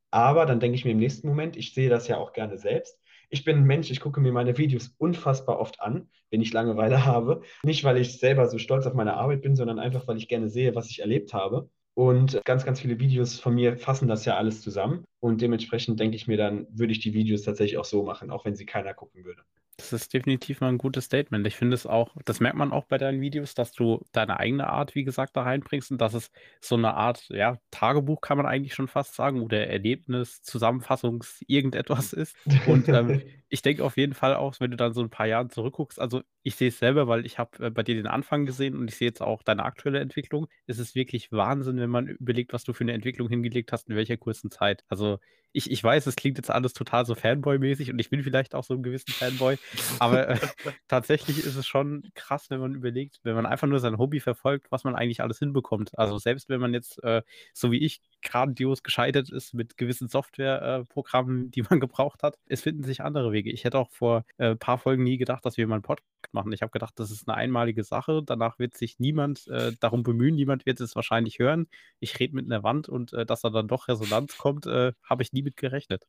[0.10, 2.98] Aber dann denke ich mir im nächsten Moment, ich sehe das ja auch gerne selbst.
[3.30, 7.06] Ich bin ein Mensch, ich gucke mir meine Videos unfassbar oft an, wenn ich Langeweile
[7.06, 7.41] habe.
[7.63, 10.50] Nicht, weil ich selber so stolz auf meine Arbeit bin, sondern einfach, weil ich gerne
[10.50, 11.70] sehe, was ich erlebt habe.
[11.93, 15.04] Und ganz, ganz viele Videos von mir fassen das ja alles zusammen.
[15.20, 18.46] Und dementsprechend denke ich mir dann, würde ich die Videos tatsächlich auch so machen, auch
[18.46, 19.41] wenn sie keiner gucken würde.
[19.78, 21.46] Das ist definitiv mal ein gutes Statement.
[21.46, 24.68] Ich finde es auch, das merkt man auch bei deinen Videos, dass du deine eigene
[24.68, 28.48] Art, wie gesagt, da reinbringst und dass es so eine Art, ja, Tagebuch kann man
[28.48, 32.36] eigentlich schon fast sagen oder Erlebnis, Zusammenfassungs, irgendetwas ist.
[32.68, 35.47] Und ähm, ich denke auf jeden Fall auch, wenn du dann so ein paar Jahre
[35.47, 38.75] zurückguckst, also ich sehe es selber, weil ich habe äh, bei dir den Anfang gesehen
[38.77, 40.47] und ich sehe jetzt auch deine aktuelle Entwicklung.
[40.65, 43.95] Es ist wirklich Wahnsinn, wenn man überlegt, was du für eine Entwicklung hingelegt hast, in
[43.95, 44.83] welcher kurzen Zeit.
[44.88, 45.19] Also
[45.53, 48.63] ich, ich weiß, es klingt jetzt alles total so Fanboy-mäßig und ich bin vielleicht auch
[48.63, 49.57] so ein gewissen Fanboy,
[49.99, 50.38] aber äh,
[50.88, 54.67] tatsächlich ist es schon krass, wenn man überlegt, wenn man einfach nur sein Hobby verfolgt,
[54.71, 55.97] was man eigentlich alles hinbekommt.
[55.97, 61.51] Also selbst wenn man jetzt, äh, so wie ich, grandios gescheitert ist mit gewissen Softwareprogrammen,
[61.51, 63.37] die man gebraucht hat, es finden sich andere Wege.
[63.45, 66.08] Ich hätte auch vor ein äh, paar Folgen nie gedacht, dass wir mal einen Podcast
[66.32, 66.52] machen.
[66.52, 68.23] Ich habe gedacht, das ist eine einmalige Sache.
[68.26, 71.67] Danach wird sich niemand äh, darum bemühen, niemand wird es wahrscheinlich hören.
[72.00, 75.23] Ich rede mit einer Wand und äh, dass da dann doch Resonanz kommt, äh, habe
[75.23, 76.08] ich nie mit gerechnet.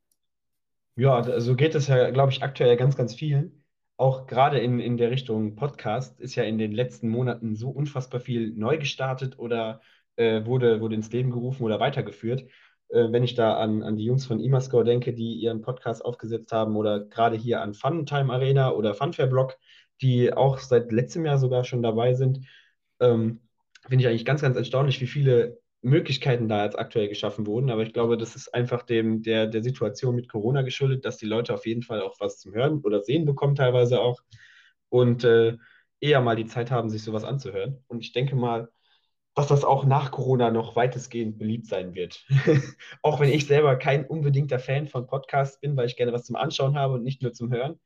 [0.97, 3.64] Ja, so geht es ja, glaube ich, aktuell ganz, ganz vielen.
[3.97, 8.21] Auch gerade in, in der Richtung Podcast ist ja in den letzten Monaten so unfassbar
[8.21, 9.81] viel neu gestartet oder
[10.17, 12.47] äh, wurde, wurde ins Leben gerufen oder weitergeführt.
[12.88, 16.53] Äh, wenn ich da an, an die Jungs von Imascore denke, die ihren Podcast aufgesetzt
[16.53, 19.57] haben oder gerade hier an Funtime Arena oder Funfair Blog,
[20.01, 22.46] die auch seit letztem Jahr sogar schon dabei sind,
[23.01, 23.40] ähm,
[23.88, 27.70] finde ich eigentlich ganz, ganz erstaunlich, wie viele Möglichkeiten da jetzt aktuell geschaffen wurden.
[27.70, 31.27] Aber ich glaube, das ist einfach dem, der, der Situation mit Corona geschuldet, dass die
[31.27, 34.20] Leute auf jeden Fall auch was zum Hören oder Sehen bekommen, teilweise auch.
[34.88, 35.57] Und äh,
[36.01, 37.85] eher mal die Zeit haben, sich sowas anzuhören.
[37.88, 38.70] Und ich denke mal,
[39.38, 42.27] dass das auch nach Corona noch weitestgehend beliebt sein wird.
[43.03, 46.35] auch wenn ich selber kein unbedingter Fan von Podcasts bin, weil ich gerne was zum
[46.35, 47.79] Anschauen habe und nicht nur zum Hören.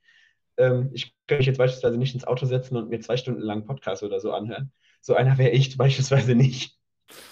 [0.56, 3.66] Ähm, ich könnte mich jetzt beispielsweise nicht ins Auto setzen und mir zwei Stunden lang
[3.66, 4.72] Podcast oder so anhören.
[5.02, 6.78] So einer wäre ich beispielsweise nicht.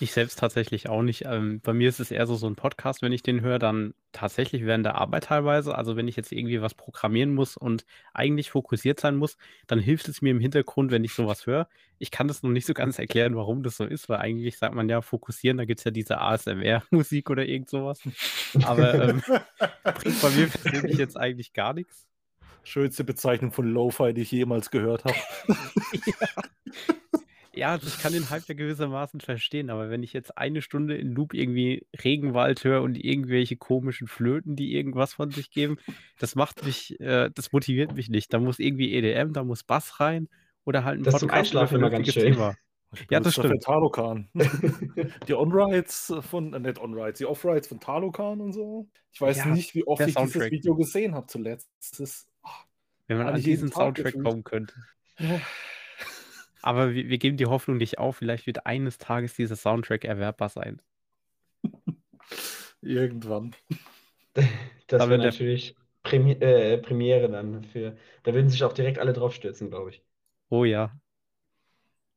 [0.00, 1.24] Ich selbst tatsächlich auch nicht.
[1.26, 3.94] Ähm, bei mir ist es eher so, so ein Podcast, wenn ich den höre, dann
[4.12, 5.74] tatsächlich während der Arbeit teilweise.
[5.74, 10.08] Also wenn ich jetzt irgendwie was programmieren muss und eigentlich fokussiert sein muss, dann hilft
[10.08, 11.68] es mir im Hintergrund, wenn ich sowas höre.
[11.98, 14.74] Ich kann das noch nicht so ganz erklären, warum das so ist, weil eigentlich sagt
[14.74, 18.00] man ja fokussieren, da gibt es ja diese ASMR-Musik oder irgend sowas.
[18.64, 19.22] Aber ähm,
[19.84, 22.06] bringt bei mir persönlich jetzt eigentlich gar nichts.
[22.62, 25.16] Schönste Bezeichnung von Lo-Fi, die ich jemals gehört habe.
[26.06, 26.94] ja.
[27.60, 30.96] Ja, also ich kann den Hype ja gewissermaßen verstehen, aber wenn ich jetzt eine Stunde
[30.96, 35.76] in Loop irgendwie Regenwald höre und irgendwelche komischen Flöten, die irgendwas von sich geben,
[36.18, 38.32] das macht mich, äh, das motiviert mich nicht.
[38.32, 40.30] Da muss irgendwie EDM, da muss Bass rein
[40.64, 42.32] oder halt ein das Podcast Einschlafen immer ganz schön.
[42.32, 42.54] Thema.
[43.10, 43.62] Ja, das stimmt.
[43.62, 44.30] Talokan.
[45.28, 48.88] die On-Rides von, äh, nicht On-Rides, die Off-Rides von Talokan und so.
[49.12, 50.32] Ich weiß ja, nicht, wie oft ich Soundtrack.
[50.32, 51.68] dieses Video gesehen habe zuletzt.
[52.00, 52.48] Ist, oh,
[53.06, 54.24] Wenn man an diesen Soundtrack gefühlt.
[54.24, 54.74] kommen könnte.
[56.62, 60.48] Aber wir, wir, geben die Hoffnung nicht auf, vielleicht wird eines Tages dieser Soundtrack erwerbbar
[60.48, 60.80] sein.
[62.80, 63.54] Irgendwann.
[64.86, 67.96] Das wäre natürlich Premi äh, Premiere dann für.
[68.22, 70.02] Da würden sich auch direkt alle drauf stürzen, glaube ich.
[70.48, 71.00] Oh ja.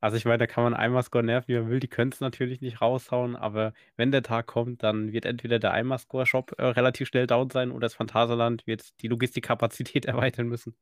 [0.00, 1.80] Also ich meine, da kann man Eimerscore nerven, wie man will.
[1.80, 5.72] Die können es natürlich nicht raushauen, aber wenn der Tag kommt, dann wird entweder der
[5.72, 10.76] Eimerscore-Shop äh, relativ schnell down sein oder das Phantasialand wird die Logistikkapazität erweitern müssen.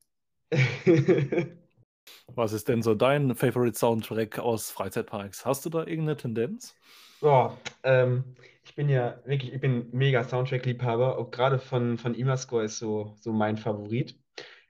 [2.27, 5.45] Was ist denn so dein Favorite Soundtrack aus Freizeitparks?
[5.45, 6.75] Hast du da irgendeine Tendenz?
[7.21, 7.51] Oh,
[7.85, 8.25] ähm,
[8.65, 11.19] ich bin ja wirklich, ich bin mega Soundtrack-Liebhaber.
[11.19, 14.19] Auch gerade von, von Imascore ist so, so mein Favorit.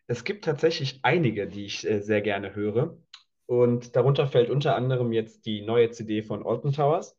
[0.07, 2.99] Es gibt tatsächlich einige, die ich äh, sehr gerne höre.
[3.47, 7.18] Und darunter fällt unter anderem jetzt die neue CD von Alton Towers.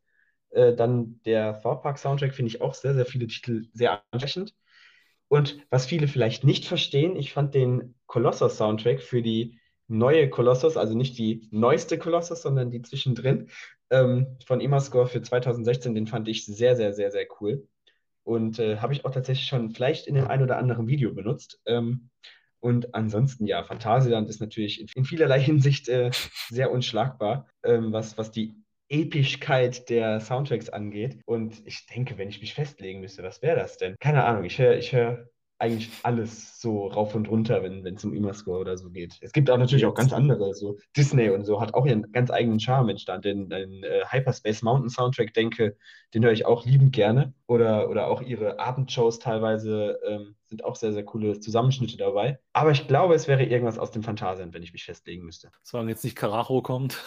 [0.51, 4.53] Äh, dann der Thor Park Soundtrack finde ich auch sehr, sehr viele Titel sehr ansprechend.
[5.27, 10.77] Und was viele vielleicht nicht verstehen, ich fand den Colossus Soundtrack für die neue Colossus,
[10.77, 13.49] also nicht die neueste Colossus, sondern die zwischendrin
[13.89, 17.67] ähm, von Imascore für 2016, den fand ich sehr, sehr, sehr, sehr cool.
[18.23, 21.59] Und äh, habe ich auch tatsächlich schon vielleicht in dem ein oder anderen Video benutzt.
[21.65, 22.09] Ähm,
[22.59, 26.11] und ansonsten, ja, Phantasialand ist natürlich in, in vielerlei Hinsicht äh,
[26.49, 28.55] sehr unschlagbar, ähm, was, was die
[28.89, 31.19] Epischkeit der Soundtracks angeht.
[31.25, 33.95] Und ich denke, wenn ich mich festlegen müsste, was wäre das denn?
[33.99, 35.27] Keine Ahnung, ich höre ich hör
[35.63, 39.17] eigentlich alles so rauf und runter, wenn es um Imascore oder so geht.
[39.21, 42.31] Es gibt auch natürlich auch ganz andere, so Disney und so hat auch ihren ganz
[42.31, 43.49] eigenen Charme entstanden.
[43.49, 45.77] Den, den äh, Hyperspace Mountain Soundtrack, denke,
[46.13, 47.33] den höre ich auch liebend gerne.
[47.47, 52.39] Oder, oder auch ihre Abendshows teilweise ähm, sind auch sehr, sehr coole Zusammenschnitte dabei.
[52.51, 55.49] Aber ich glaube, es wäre irgendwas aus dem Phantasialand, wenn ich mich festlegen müsste.
[55.63, 57.01] Solange jetzt nicht Karacho kommt.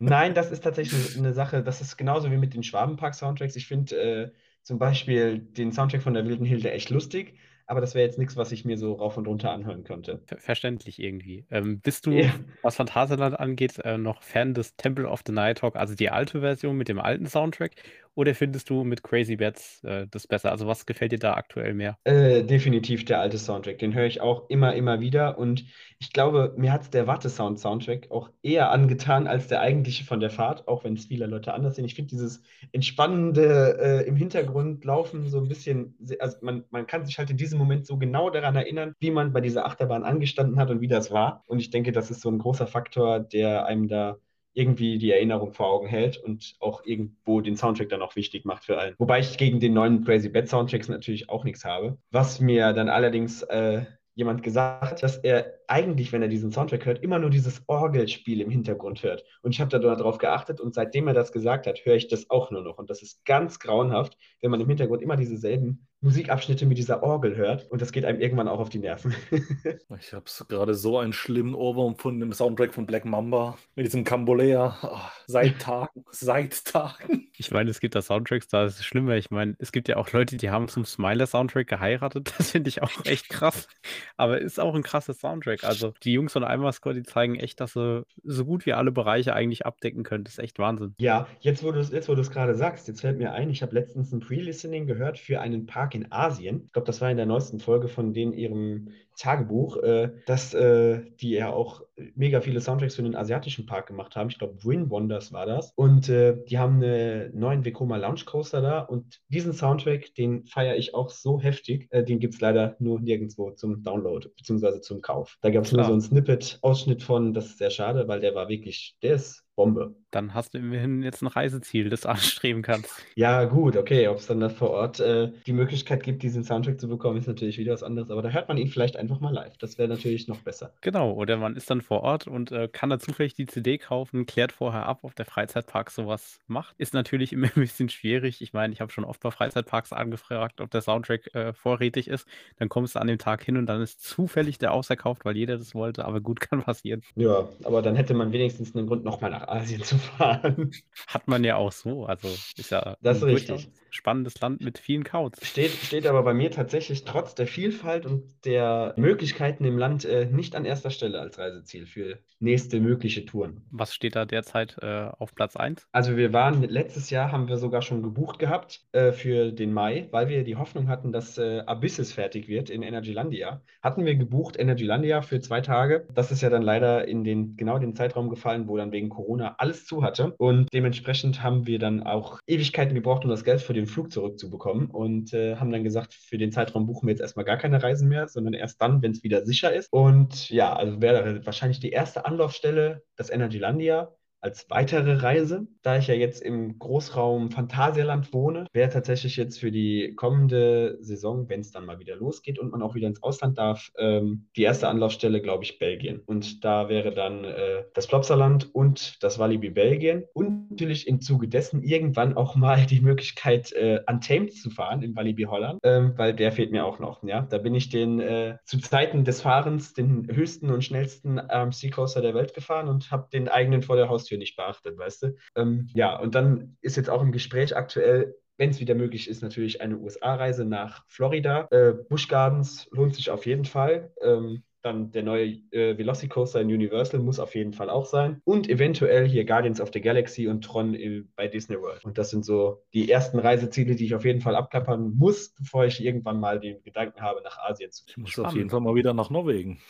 [0.00, 3.54] Nein, das ist tatsächlich eine Sache, das ist genauso wie mit den Schwabenpark-Soundtracks.
[3.54, 4.30] Ich finde äh,
[4.64, 7.34] zum Beispiel den Soundtrack von der Wilden Hilde echt lustig,
[7.66, 10.22] aber das wäre jetzt nichts, was ich mir so rauf und runter anhören könnte.
[10.26, 11.46] Ver verständlich irgendwie.
[11.50, 12.34] Ähm, bist du, ja.
[12.62, 16.40] was Phantasialand angeht, äh, noch Fan des Temple of the Night Talk, also die alte
[16.40, 17.72] Version mit dem alten Soundtrack?
[18.16, 20.50] Oder findest du mit Crazy Bats äh, das besser?
[20.52, 21.98] Also was gefällt dir da aktuell mehr?
[22.04, 23.78] Äh, definitiv der alte Soundtrack.
[23.78, 25.36] Den höre ich auch immer, immer wieder.
[25.38, 25.64] Und
[25.98, 30.68] ich glaube, mir hat der Watte-Sound-Soundtrack auch eher angetan als der eigentliche von der Fahrt,
[30.68, 31.86] auch wenn es viele Leute anders sehen.
[31.86, 37.04] Ich finde dieses entspannende äh, im Hintergrund laufen so ein bisschen, also man, man kann
[37.06, 40.58] sich halt in diesem Moment so genau daran erinnern, wie man bei dieser Achterbahn angestanden
[40.58, 41.42] hat und wie das war.
[41.46, 44.18] Und ich denke, das ist so ein großer Faktor, der einem da
[44.54, 48.64] irgendwie die Erinnerung vor Augen hält und auch irgendwo den Soundtrack dann auch wichtig macht
[48.64, 48.94] für allen.
[48.98, 51.98] Wobei ich gegen den neuen Crazy Bad Soundtracks natürlich auch nichts habe.
[52.10, 57.02] Was mir dann allerdings äh, jemand gesagt, dass er eigentlich, wenn er diesen Soundtrack hört,
[57.02, 59.24] immer nur dieses Orgelspiel im Hintergrund hört.
[59.42, 62.30] Und ich habe da darauf geachtet und seitdem er das gesagt hat, höre ich das
[62.30, 62.78] auch nur noch.
[62.78, 67.34] Und das ist ganz grauenhaft, wenn man im Hintergrund immer dieselben Musikabschnitte mit dieser Orgel
[67.34, 67.70] hört.
[67.70, 69.14] Und das geht einem irgendwann auch auf die Nerven.
[69.98, 74.04] ich habe gerade so einen schlimmen Ohrwurm von dem Soundtrack von Black Mamba mit diesem
[74.04, 74.76] Cambolea.
[74.82, 77.28] Oh, seit Tagen, seit Tagen.
[77.38, 79.16] Ich meine, es gibt da Soundtracks, da ist es schlimmer.
[79.16, 82.32] Ich meine, es gibt ja auch Leute, die haben zum Smiler-Soundtrack geheiratet.
[82.44, 83.68] Das finde ich auch echt krass.
[84.16, 85.64] Aber ist auch ein krasses Soundtrack.
[85.64, 89.34] Also die Jungs von Eimerscore, die zeigen echt, dass sie so gut wie alle Bereiche
[89.34, 90.24] eigentlich abdecken können.
[90.24, 90.94] Das ist echt Wahnsinn.
[90.98, 94.20] Ja, jetzt wo du es gerade sagst, jetzt fällt mir ein, ich habe letztens ein
[94.20, 96.62] Pre-Listening gehört für einen Park in Asien.
[96.66, 101.02] Ich glaube, das war in der neuesten Folge von denen ihrem Tagebuch, äh, dass äh,
[101.20, 101.82] die ja auch
[102.14, 104.30] mega viele Soundtracks für den asiatischen Park gemacht haben.
[104.30, 105.72] Ich glaube, Wind Wonders war das.
[105.76, 108.80] Und äh, die haben einen neuen Vekoma Lounge Coaster da.
[108.80, 111.86] Und diesen Soundtrack, den feiere ich auch so heftig.
[111.90, 114.80] Äh, den gibt es leider nur nirgendwo zum Download bzw.
[114.80, 115.38] zum Kauf.
[115.40, 118.48] Da gab es nur so einen Snippet-Ausschnitt von, das ist sehr schade, weil der war
[118.48, 119.94] wirklich, der ist Bombe.
[120.10, 122.90] Dann hast du immerhin jetzt ein Reiseziel, das du anstreben kannst.
[123.14, 124.08] Ja, gut, okay.
[124.08, 127.28] Ob es dann da vor Ort äh, die Möglichkeit gibt, diesen Soundtrack zu bekommen, ist
[127.28, 128.10] natürlich wieder was anderes.
[128.10, 129.56] Aber da hört man ihn vielleicht einfach mal live.
[129.58, 130.72] Das wäre natürlich noch besser.
[130.80, 134.26] Genau, oder man ist dann vor Ort und äh, kann da zufällig die CD kaufen,
[134.26, 136.74] klärt vorher ab, ob der Freizeitpark sowas macht.
[136.78, 138.40] Ist natürlich immer ein bisschen schwierig.
[138.42, 142.26] Ich meine, ich habe schon oft bei Freizeitparks angefragt, ob der Soundtrack äh, vorrätig ist.
[142.58, 145.58] Dann kommst du an dem Tag hin und dann ist zufällig der ausverkauft, weil jeder
[145.58, 146.04] das wollte.
[146.04, 147.02] Aber gut, kann passieren.
[147.14, 150.72] Ja, aber dann hätte man wenigstens einen Grund, nochmal nach Asien zu fahren.
[151.06, 152.06] Hat man ja auch so.
[152.06, 153.68] Also ist ja das ist richtig.
[153.94, 155.46] Spannendes Land mit vielen Couts.
[155.46, 160.26] Steht, steht aber bei mir tatsächlich trotz der Vielfalt und der Möglichkeiten im Land äh,
[160.26, 163.62] nicht an erster Stelle als Reiseziel für nächste mögliche Touren.
[163.70, 165.86] Was steht da derzeit äh, auf Platz 1?
[165.92, 170.08] Also wir waren letztes Jahr haben wir sogar schon gebucht gehabt äh, für den Mai,
[170.10, 173.62] weil wir die Hoffnung hatten, dass äh, Abysses fertig wird in Energylandia.
[173.82, 176.06] Hatten wir gebucht Energylandia für zwei Tage.
[176.12, 179.24] Das ist ja dann leider in den genau den Zeitraum gefallen, wo dann wegen Corona
[179.24, 180.34] Corona alles zu hatte.
[180.38, 184.86] Und dementsprechend haben wir dann auch Ewigkeiten gebraucht, um das Geld für den Flug zurückzubekommen.
[184.86, 188.08] Und äh, haben dann gesagt, für den Zeitraum buchen wir jetzt erstmal gar keine Reisen
[188.08, 189.92] mehr, sondern erst dann, wenn es wieder sicher ist.
[189.92, 195.66] Und ja, also wäre wahrscheinlich die erste Anlaufstelle das Energylandia als weitere Reise.
[195.82, 201.48] Da ich ja jetzt im Großraum Phantasialand wohne, wäre tatsächlich jetzt für die kommende Saison,
[201.48, 204.62] wenn es dann mal wieder losgeht und man auch wieder ins Ausland darf, ähm, die
[204.62, 206.20] erste Anlaufstelle, glaube ich, Belgien.
[206.26, 210.24] Und da wäre dann äh, das Plopsaland und das Walibi Belgien.
[210.34, 215.16] Und natürlich im Zuge dessen irgendwann auch mal die Möglichkeit, äh, Untamed zu fahren im
[215.16, 217.22] Walibi Holland, ähm, weil der fehlt mir auch noch.
[217.22, 217.42] Ja?
[217.42, 222.20] Da bin ich den äh, zu Zeiten des Fahrens den höchsten und schnellsten ähm, Seacoaster
[222.20, 225.36] der Welt gefahren und habe den eigenen vor der Haustür dafür nicht beachtet, weißt du?
[225.56, 229.42] Ähm, ja, und dann ist jetzt auch im Gespräch aktuell wenn es wieder möglich ist,
[229.42, 231.66] natürlich eine USA-Reise nach Florida.
[231.72, 234.12] Äh, Busch Gardens lohnt sich auf jeden Fall.
[234.22, 238.40] Ähm, dann der neue äh, Velocicoaster in Universal muss auf jeden Fall auch sein.
[238.44, 242.04] Und eventuell hier Guardians of the Galaxy und Tron in, bei Disney World.
[242.04, 245.86] Und das sind so die ersten Reiseziele, die ich auf jeden Fall abklappern muss, bevor
[245.86, 248.14] ich irgendwann mal den Gedanken habe, nach Asien zu gehen.
[248.18, 249.80] Ich muss auf jeden Fall mal wieder nach Norwegen.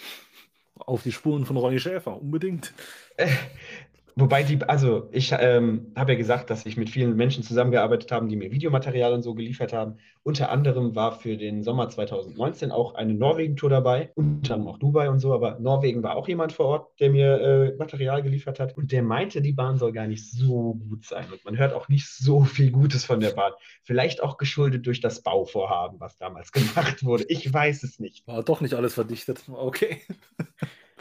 [0.75, 2.73] Auf die Spuren von Ronny Schäfer, unbedingt.
[4.17, 8.29] Wobei die, also ich ähm, habe ja gesagt, dass ich mit vielen Menschen zusammengearbeitet habe,
[8.29, 9.97] die mir Videomaterial und so geliefert haben.
[10.23, 15.11] Unter anderem war für den Sommer 2019 auch eine Norwegen-Tour dabei, unter anderem auch Dubai
[15.11, 18.77] und so, aber Norwegen war auch jemand vor Ort, der mir äh, Material geliefert hat
[18.77, 21.89] und der meinte, die Bahn soll gar nicht so gut sein und man hört auch
[21.89, 23.53] nicht so viel Gutes von der Bahn.
[23.83, 27.25] Vielleicht auch geschuldet durch das Bauvorhaben, was damals gemacht wurde.
[27.29, 28.27] Ich weiß es nicht.
[28.29, 29.43] War doch nicht alles verdichtet.
[29.49, 29.99] Okay.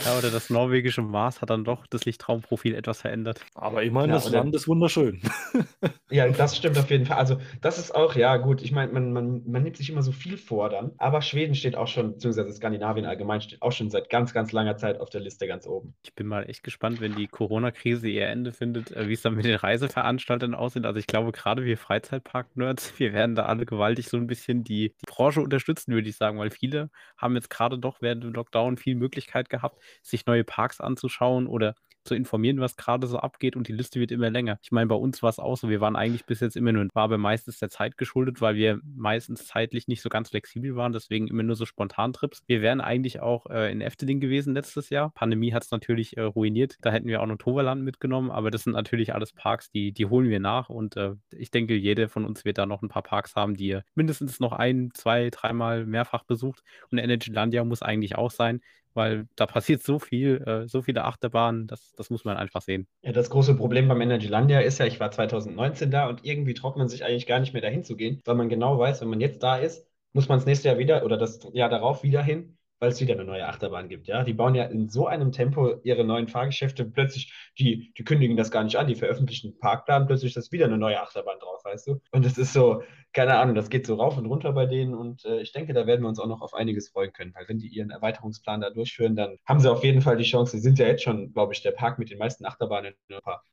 [0.03, 3.41] Ja, oder das norwegische Mars hat dann doch das Lichtraumprofil etwas verändert.
[3.53, 5.21] Aber ich meine, ja, das Land ist wunderschön.
[6.09, 7.17] ja, das stimmt auf jeden Fall.
[7.17, 8.61] Also, das ist auch, ja, gut.
[8.63, 10.91] Ich meine, man, man, man nimmt sich immer so viel vor dann.
[10.97, 14.77] Aber Schweden steht auch schon, beziehungsweise Skandinavien allgemein steht auch schon seit ganz, ganz langer
[14.77, 15.93] Zeit auf der Liste ganz oben.
[16.03, 19.35] Ich bin mal echt gespannt, wenn die Corona-Krise ihr Ende findet, äh, wie es dann
[19.35, 20.85] mit den Reiseveranstaltern aussieht.
[20.85, 24.89] Also, ich glaube, gerade wir Freizeitpark-Nerds, wir werden da alle gewaltig so ein bisschen die,
[24.89, 28.77] die Branche unterstützen, würde ich sagen, weil viele haben jetzt gerade doch während dem Lockdown
[28.77, 33.67] viel Möglichkeit gehabt, sich neue Parks anzuschauen oder zu informieren, was gerade so abgeht und
[33.67, 34.59] die Liste wird immer länger.
[34.61, 36.87] Ich meine, bei uns war es auch so, wir waren eigentlich bis jetzt immer nur,
[36.93, 40.91] war aber meistens der Zeit geschuldet, weil wir meistens zeitlich nicht so ganz flexibel waren,
[40.91, 42.43] deswegen immer nur so Spontantrips.
[42.47, 45.11] Wir wären eigentlich auch äh, in Efteling gewesen letztes Jahr.
[45.11, 48.63] Pandemie hat es natürlich äh, ruiniert, da hätten wir auch noch Toverland mitgenommen, aber das
[48.63, 52.25] sind natürlich alles Parks, die, die holen wir nach und äh, ich denke, jeder von
[52.25, 56.23] uns wird da noch ein paar Parks haben, die mindestens noch ein, zwei, dreimal mehrfach
[56.23, 58.61] besucht und Energylandia muss eigentlich auch sein
[58.93, 62.87] weil da passiert so viel, äh, so viele Achterbahnen, das, das muss man einfach sehen.
[63.01, 66.77] Ja, das große Problem beim Energylandia ist ja, ich war 2019 da und irgendwie traut
[66.77, 69.21] man sich eigentlich gar nicht mehr dahin zu gehen, weil man genau weiß, wenn man
[69.21, 72.57] jetzt da ist, muss man das nächste Jahr wieder oder das Jahr darauf wieder hin
[72.83, 74.07] weil es wieder eine neue Achterbahn gibt.
[74.07, 78.35] Ja, die bauen ja in so einem Tempo ihre neuen Fahrgeschäfte plötzlich, die, die kündigen
[78.35, 81.63] das gar nicht an, die veröffentlichen einen Parkplan, plötzlich ist wieder eine neue Achterbahn drauf,
[81.63, 82.01] weißt du?
[82.11, 85.23] Und es ist so, keine Ahnung, das geht so rauf und runter bei denen und
[85.23, 87.57] äh, ich denke, da werden wir uns auch noch auf einiges freuen können, weil wenn
[87.57, 90.57] die ihren Erweiterungsplan da durchführen, dann haben sie auf jeden Fall die Chance.
[90.57, 93.43] Sie sind ja jetzt schon, glaube ich, der Park mit den meisten Achterbahnen in Europa.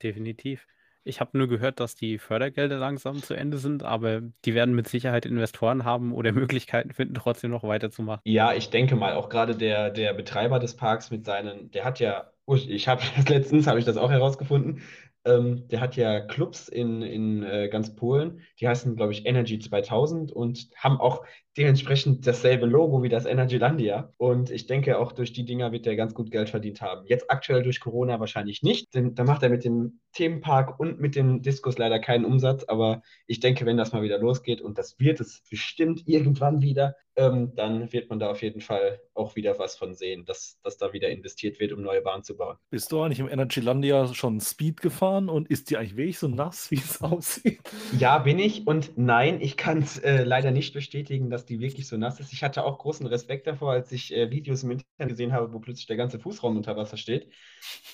[0.00, 0.68] Definitiv.
[1.04, 4.88] Ich habe nur gehört, dass die Fördergelder langsam zu Ende sind, aber die werden mit
[4.88, 8.22] Sicherheit Investoren haben oder Möglichkeiten finden, trotzdem noch weiterzumachen.
[8.24, 12.00] Ja, ich denke mal, auch gerade der, der Betreiber des Parks mit seinen, der hat
[12.00, 14.82] ja, ich habe letztens, habe ich das auch herausgefunden,
[15.24, 19.58] ähm, der hat ja Clubs in, in äh, ganz Polen, die heißen, glaube ich, Energy
[19.58, 21.24] 2000 und haben auch
[21.56, 24.10] dementsprechend dasselbe Logo wie das Energylandia.
[24.16, 27.06] Und ich denke, auch durch die Dinger wird er ganz gut Geld verdient haben.
[27.06, 31.14] Jetzt aktuell durch Corona wahrscheinlich nicht, denn da macht er mit dem Themenpark und mit
[31.14, 32.64] den Discos leider keinen Umsatz.
[32.64, 36.96] Aber ich denke, wenn das mal wieder losgeht und das wird es bestimmt irgendwann wieder,
[37.16, 40.78] ähm, dann wird man da auf jeden Fall auch wieder was von sehen, dass, dass
[40.78, 42.56] da wieder investiert wird, um neue Bahnen zu bauen.
[42.70, 46.70] Bist du eigentlich im Energylandia schon Speed gefahren und ist die eigentlich wirklich so nass,
[46.70, 47.60] wie es aussieht?
[47.98, 51.88] Ja, bin ich und nein, ich kann es äh, leider nicht bestätigen, dass die wirklich
[51.88, 52.32] so nass ist.
[52.32, 55.60] Ich hatte auch großen Respekt davor, als ich äh, Videos im Internet gesehen habe, wo
[55.60, 57.32] plötzlich der ganze Fußraum unter Wasser steht.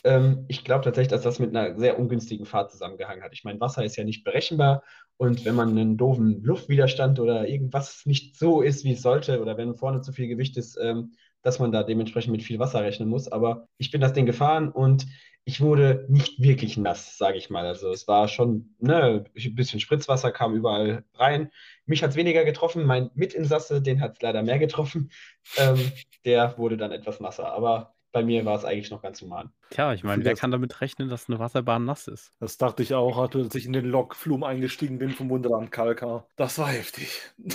[0.04, 3.32] Ähm, ich glaube tatsächlich, dass das mit einer sehr ungünstigen Fahrt zusammengehangen hat.
[3.32, 4.82] Ich meine, Wasser ist ja nicht berechenbar
[5.16, 9.56] und wenn man einen doofen Luftwiderstand oder irgendwas nicht so ist, wie es sollte, oder
[9.56, 13.08] wenn vorne zu viel Gewicht ist, ähm, dass man da dementsprechend mit viel Wasser rechnen
[13.08, 13.30] muss.
[13.30, 15.06] Aber ich bin das Ding gefahren und
[15.48, 17.64] ich wurde nicht wirklich nass, sage ich mal.
[17.64, 21.50] Also es war schon ne, ein bisschen Spritzwasser kam überall rein.
[21.86, 22.84] Mich hat es weniger getroffen.
[22.84, 25.10] Mein Mitinsasse, den hat es leider mehr getroffen.
[25.56, 25.90] Ähm,
[26.26, 27.50] der wurde dann etwas nasser.
[27.50, 29.50] Aber bei mir war es eigentlich noch ganz human.
[29.70, 32.34] Tja, ich meine, wer kann damit rechnen, dass eine Wasserbahn nass ist?
[32.40, 36.28] Das dachte ich auch, als ich in den Lokflum eingestiegen bin vom Wunderland Kalkar.
[36.36, 37.22] Das war heftig.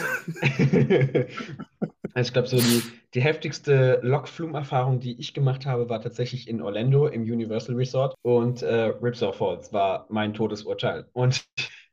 [2.13, 6.61] Also ich glaube, so die, die heftigste Lokflum-Erfahrung, die ich gemacht habe, war tatsächlich in
[6.61, 11.07] Orlando im Universal Resort und äh, Ripsaw Falls war mein Todesurteil.
[11.13, 11.43] Und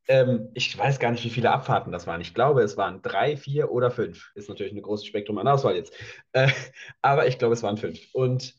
[0.09, 2.21] ähm, ich weiß gar nicht, wie viele Abfahrten das waren.
[2.21, 4.33] Ich glaube, es waren drei, vier oder fünf.
[4.35, 5.95] Ist natürlich ein großes Spektrum an Auswahl jetzt.
[6.33, 6.49] Äh,
[7.03, 7.99] aber ich glaube, es waren fünf.
[8.13, 8.55] Und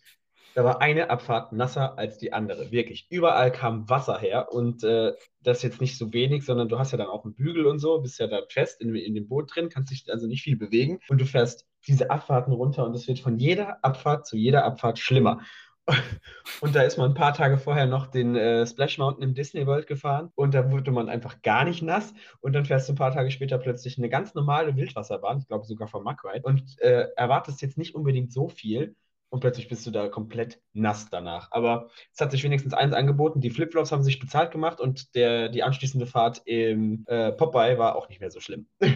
[0.53, 2.71] da war eine Abfahrt nasser als die andere.
[2.71, 3.07] Wirklich.
[3.09, 6.97] Überall kam Wasser her und äh, das jetzt nicht so wenig, sondern du hast ja
[6.97, 9.69] dann auch einen Bügel und so, bist ja da fest in, in dem Boot drin,
[9.69, 13.19] kannst dich also nicht viel bewegen und du fährst diese Abfahrten runter und es wird
[13.19, 15.41] von jeder Abfahrt zu jeder Abfahrt schlimmer.
[16.61, 19.65] Und da ist man ein paar Tage vorher noch den äh, Splash Mountain im Disney
[19.65, 22.13] World gefahren und da wurde man einfach gar nicht nass.
[22.39, 25.65] Und dann fährst du ein paar Tage später plötzlich eine ganz normale Wildwasserbahn, ich glaube
[25.65, 28.95] sogar vom Muckride, und äh, erwartest jetzt nicht unbedingt so viel,
[29.31, 31.47] und plötzlich bist du da komplett nass danach.
[31.51, 35.49] Aber es hat sich wenigstens eins angeboten, die Flipflops haben sich bezahlt gemacht und der,
[35.49, 38.67] die anschließende Fahrt im äh, Popeye war auch nicht mehr so schlimm.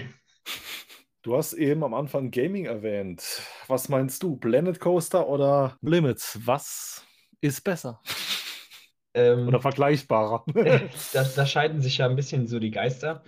[1.21, 3.41] Du hast eben am Anfang Gaming erwähnt.
[3.65, 6.39] Was meinst du, Planet Coaster oder Limits?
[6.45, 7.03] Was
[7.41, 7.99] ist besser?
[9.17, 10.43] Ähm, Oder vergleichbarer?
[11.13, 13.23] da, da scheiden sich ja ein bisschen so die Geister.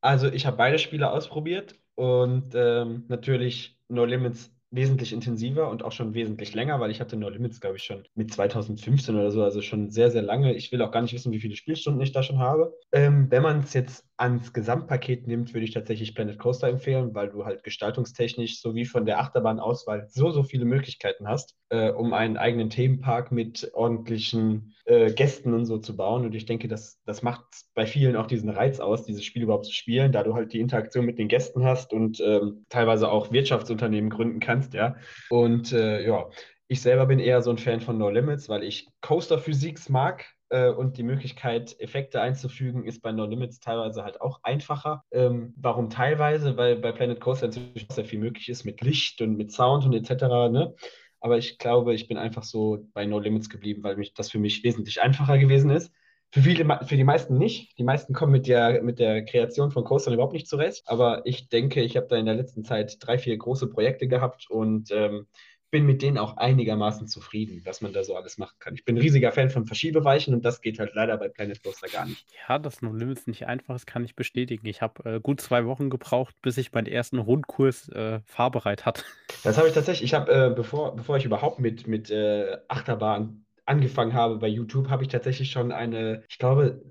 [0.00, 5.92] Also ich habe beide Spiele ausprobiert und ähm, natürlich No Limits wesentlich intensiver und auch
[5.92, 9.42] schon wesentlich länger, weil ich hatte No Limits, glaube ich, schon mit 2015 oder so,
[9.42, 10.54] also schon sehr, sehr lange.
[10.54, 12.74] Ich will auch gar nicht wissen, wie viele Spielstunden ich da schon habe.
[12.92, 17.30] Ähm, wenn man es jetzt ans Gesamtpaket nimmt, würde ich tatsächlich Planet Coaster empfehlen, weil
[17.30, 22.36] du halt gestaltungstechnisch sowie von der Achterbahnauswahl so, so viele Möglichkeiten hast, äh, um einen
[22.36, 26.24] eigenen Themenpark mit ordentlichen äh, Gästen und so zu bauen.
[26.24, 27.44] Und ich denke, das, das macht
[27.74, 30.60] bei vielen auch diesen Reiz aus, dieses Spiel überhaupt zu spielen, da du halt die
[30.60, 34.96] Interaktion mit den Gästen hast und ähm, teilweise auch Wirtschaftsunternehmen gründen kannst, ja.
[35.30, 36.28] Und äh, ja,
[36.66, 40.70] ich selber bin eher so ein Fan von No Limits, weil ich Coaster-Physics mag äh,
[40.70, 45.04] und die Möglichkeit, Effekte einzufügen, ist bei No Limits teilweise halt auch einfacher.
[45.10, 46.56] Ähm, warum teilweise?
[46.56, 49.94] Weil bei Planet Coaster inzwischen sehr viel möglich ist mit Licht und mit Sound und
[49.94, 50.22] etc.
[50.50, 50.74] Ne?
[51.20, 54.38] Aber ich glaube, ich bin einfach so bei No Limits geblieben, weil mich, das für
[54.38, 55.92] mich wesentlich einfacher gewesen ist.
[56.30, 57.78] Für, viele, für die meisten nicht.
[57.78, 60.82] Die meisten kommen mit der, mit der Kreation von Coastern überhaupt nicht zurecht.
[60.86, 64.50] Aber ich denke, ich habe da in der letzten Zeit drei, vier große Projekte gehabt
[64.50, 65.26] und ähm,
[65.70, 68.74] bin mit denen auch einigermaßen zufrieden, was man da so alles machen kann.
[68.74, 71.88] Ich bin ein riesiger Fan von Verschiebeweichen und das geht halt leider bei Planet Coaster
[71.88, 72.24] gar nicht.
[72.48, 74.66] Ja, dass No Limits nicht einfach ist, kann ich bestätigen.
[74.66, 79.04] Ich habe äh, gut zwei Wochen gebraucht, bis ich meinen ersten Rundkurs äh, fahrbereit hatte.
[79.44, 80.04] Das habe ich tatsächlich.
[80.12, 84.88] Ich habe, äh, bevor, bevor ich überhaupt mit, mit äh, Achterbahn angefangen habe bei YouTube,
[84.88, 86.82] habe ich tatsächlich schon eine, ich glaube,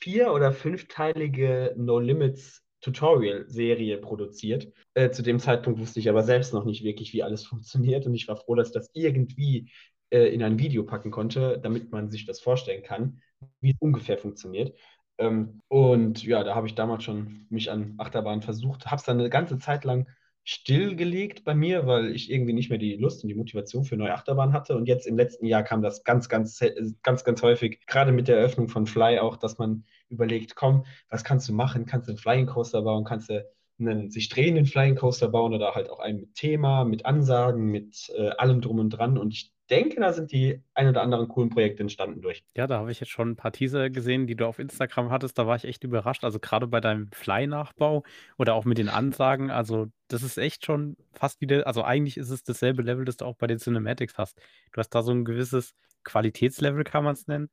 [0.00, 4.72] vier- oder fünfteilige No Limits Tutorial-Serie produziert.
[4.92, 8.14] Äh, zu dem Zeitpunkt wusste ich aber selbst noch nicht wirklich, wie alles funktioniert und
[8.14, 9.70] ich war froh, dass ich das irgendwie
[10.10, 13.20] äh, in ein Video packen konnte, damit man sich das vorstellen kann,
[13.60, 14.78] wie es ungefähr funktioniert.
[15.18, 19.18] Ähm, und ja, da habe ich damals schon mich an Achterbahn versucht, habe es dann
[19.18, 20.06] eine ganze Zeit lang
[20.44, 24.12] stillgelegt bei mir, weil ich irgendwie nicht mehr die Lust und die Motivation für neue
[24.12, 24.76] Achterbahn hatte.
[24.76, 26.60] Und jetzt im letzten Jahr kam das ganz, ganz,
[27.02, 31.24] ganz, ganz häufig, gerade mit der Eröffnung von Fly auch, dass man überlegt, komm, was
[31.24, 31.86] kannst du machen?
[31.86, 33.04] Kannst du einen Flying Coaster bauen?
[33.04, 33.44] Kannst du
[33.78, 38.12] einen sich drehenden Flying Coaster bauen oder halt auch einen mit Thema, mit Ansagen, mit
[38.14, 39.16] äh, allem drum und dran.
[39.16, 42.44] Und ich denke, da sind die ein oder anderen coolen Projekte entstanden durch.
[42.56, 45.38] Ja, da habe ich jetzt schon ein paar Teaser gesehen, die du auf Instagram hattest.
[45.38, 46.24] Da war ich echt überrascht.
[46.24, 48.02] Also gerade bei deinem Fly-Nachbau
[48.36, 49.50] oder auch mit den Ansagen.
[49.50, 53.24] Also das ist echt schon fast wieder, also eigentlich ist es dasselbe Level, das du
[53.24, 54.38] auch bei den Cinematics hast.
[54.72, 57.48] Du hast da so ein gewisses Qualitätslevel, kann man es nennen.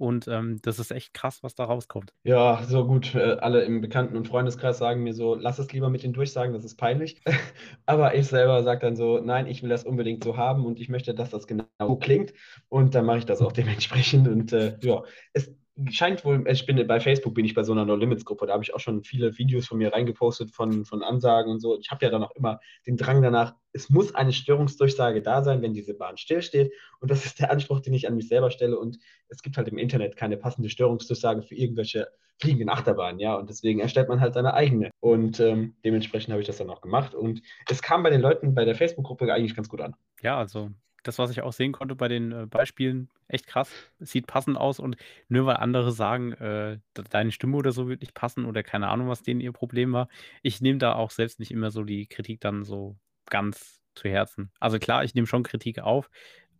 [0.00, 2.14] Und ähm, das ist echt krass, was da rauskommt.
[2.22, 3.14] Ja, so gut.
[3.14, 6.54] Äh, alle im Bekannten- und Freundeskreis sagen mir so, lass es lieber mit den Durchsagen,
[6.54, 7.20] das ist peinlich.
[7.84, 10.88] Aber ich selber sage dann so, nein, ich will das unbedingt so haben und ich
[10.88, 12.32] möchte, dass das genau klingt.
[12.70, 14.26] Und dann mache ich das auch dementsprechend.
[14.26, 15.02] Und äh, ja,
[15.34, 15.54] es
[15.90, 18.52] scheint wohl, ich bin bei Facebook bin ich bei so einer No Limits Gruppe, da
[18.52, 21.78] habe ich auch schon viele Videos von mir reingepostet von, von Ansagen und so.
[21.78, 25.62] Ich habe ja dann auch immer den Drang danach, es muss eine Störungsdurchsage da sein,
[25.62, 26.72] wenn diese Bahn stillsteht.
[27.00, 28.78] Und das ist der Anspruch, den ich an mich selber stelle.
[28.78, 28.98] Und
[29.28, 32.08] es gibt halt im Internet keine passende Störungsdurchsage für irgendwelche
[32.40, 33.34] fliegenden Achterbahnen, ja.
[33.34, 34.90] Und deswegen erstellt man halt seine eigene.
[35.00, 37.14] Und ähm, dementsprechend habe ich das dann auch gemacht.
[37.14, 39.94] Und es kam bei den Leuten bei der Facebook-Gruppe eigentlich ganz gut an.
[40.22, 40.70] Ja, also
[41.02, 43.70] das, was ich auch sehen konnte bei den äh, Beispielen, echt krass.
[43.98, 44.96] Es sieht passend aus und
[45.28, 46.78] nur weil andere sagen, äh,
[47.10, 50.08] deine Stimme oder so wird nicht passen oder keine Ahnung, was denen ihr Problem war.
[50.42, 52.96] Ich nehme da auch selbst nicht immer so die Kritik dann so
[53.26, 54.50] ganz zu Herzen.
[54.60, 56.10] Also klar, ich nehme schon Kritik auf,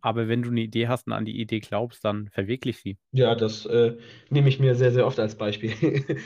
[0.01, 2.97] aber wenn du eine Idee hast und an die Idee glaubst, dann verwirklich sie.
[3.11, 3.97] Ja, das äh,
[4.29, 5.73] nehme ich mir sehr, sehr oft als Beispiel,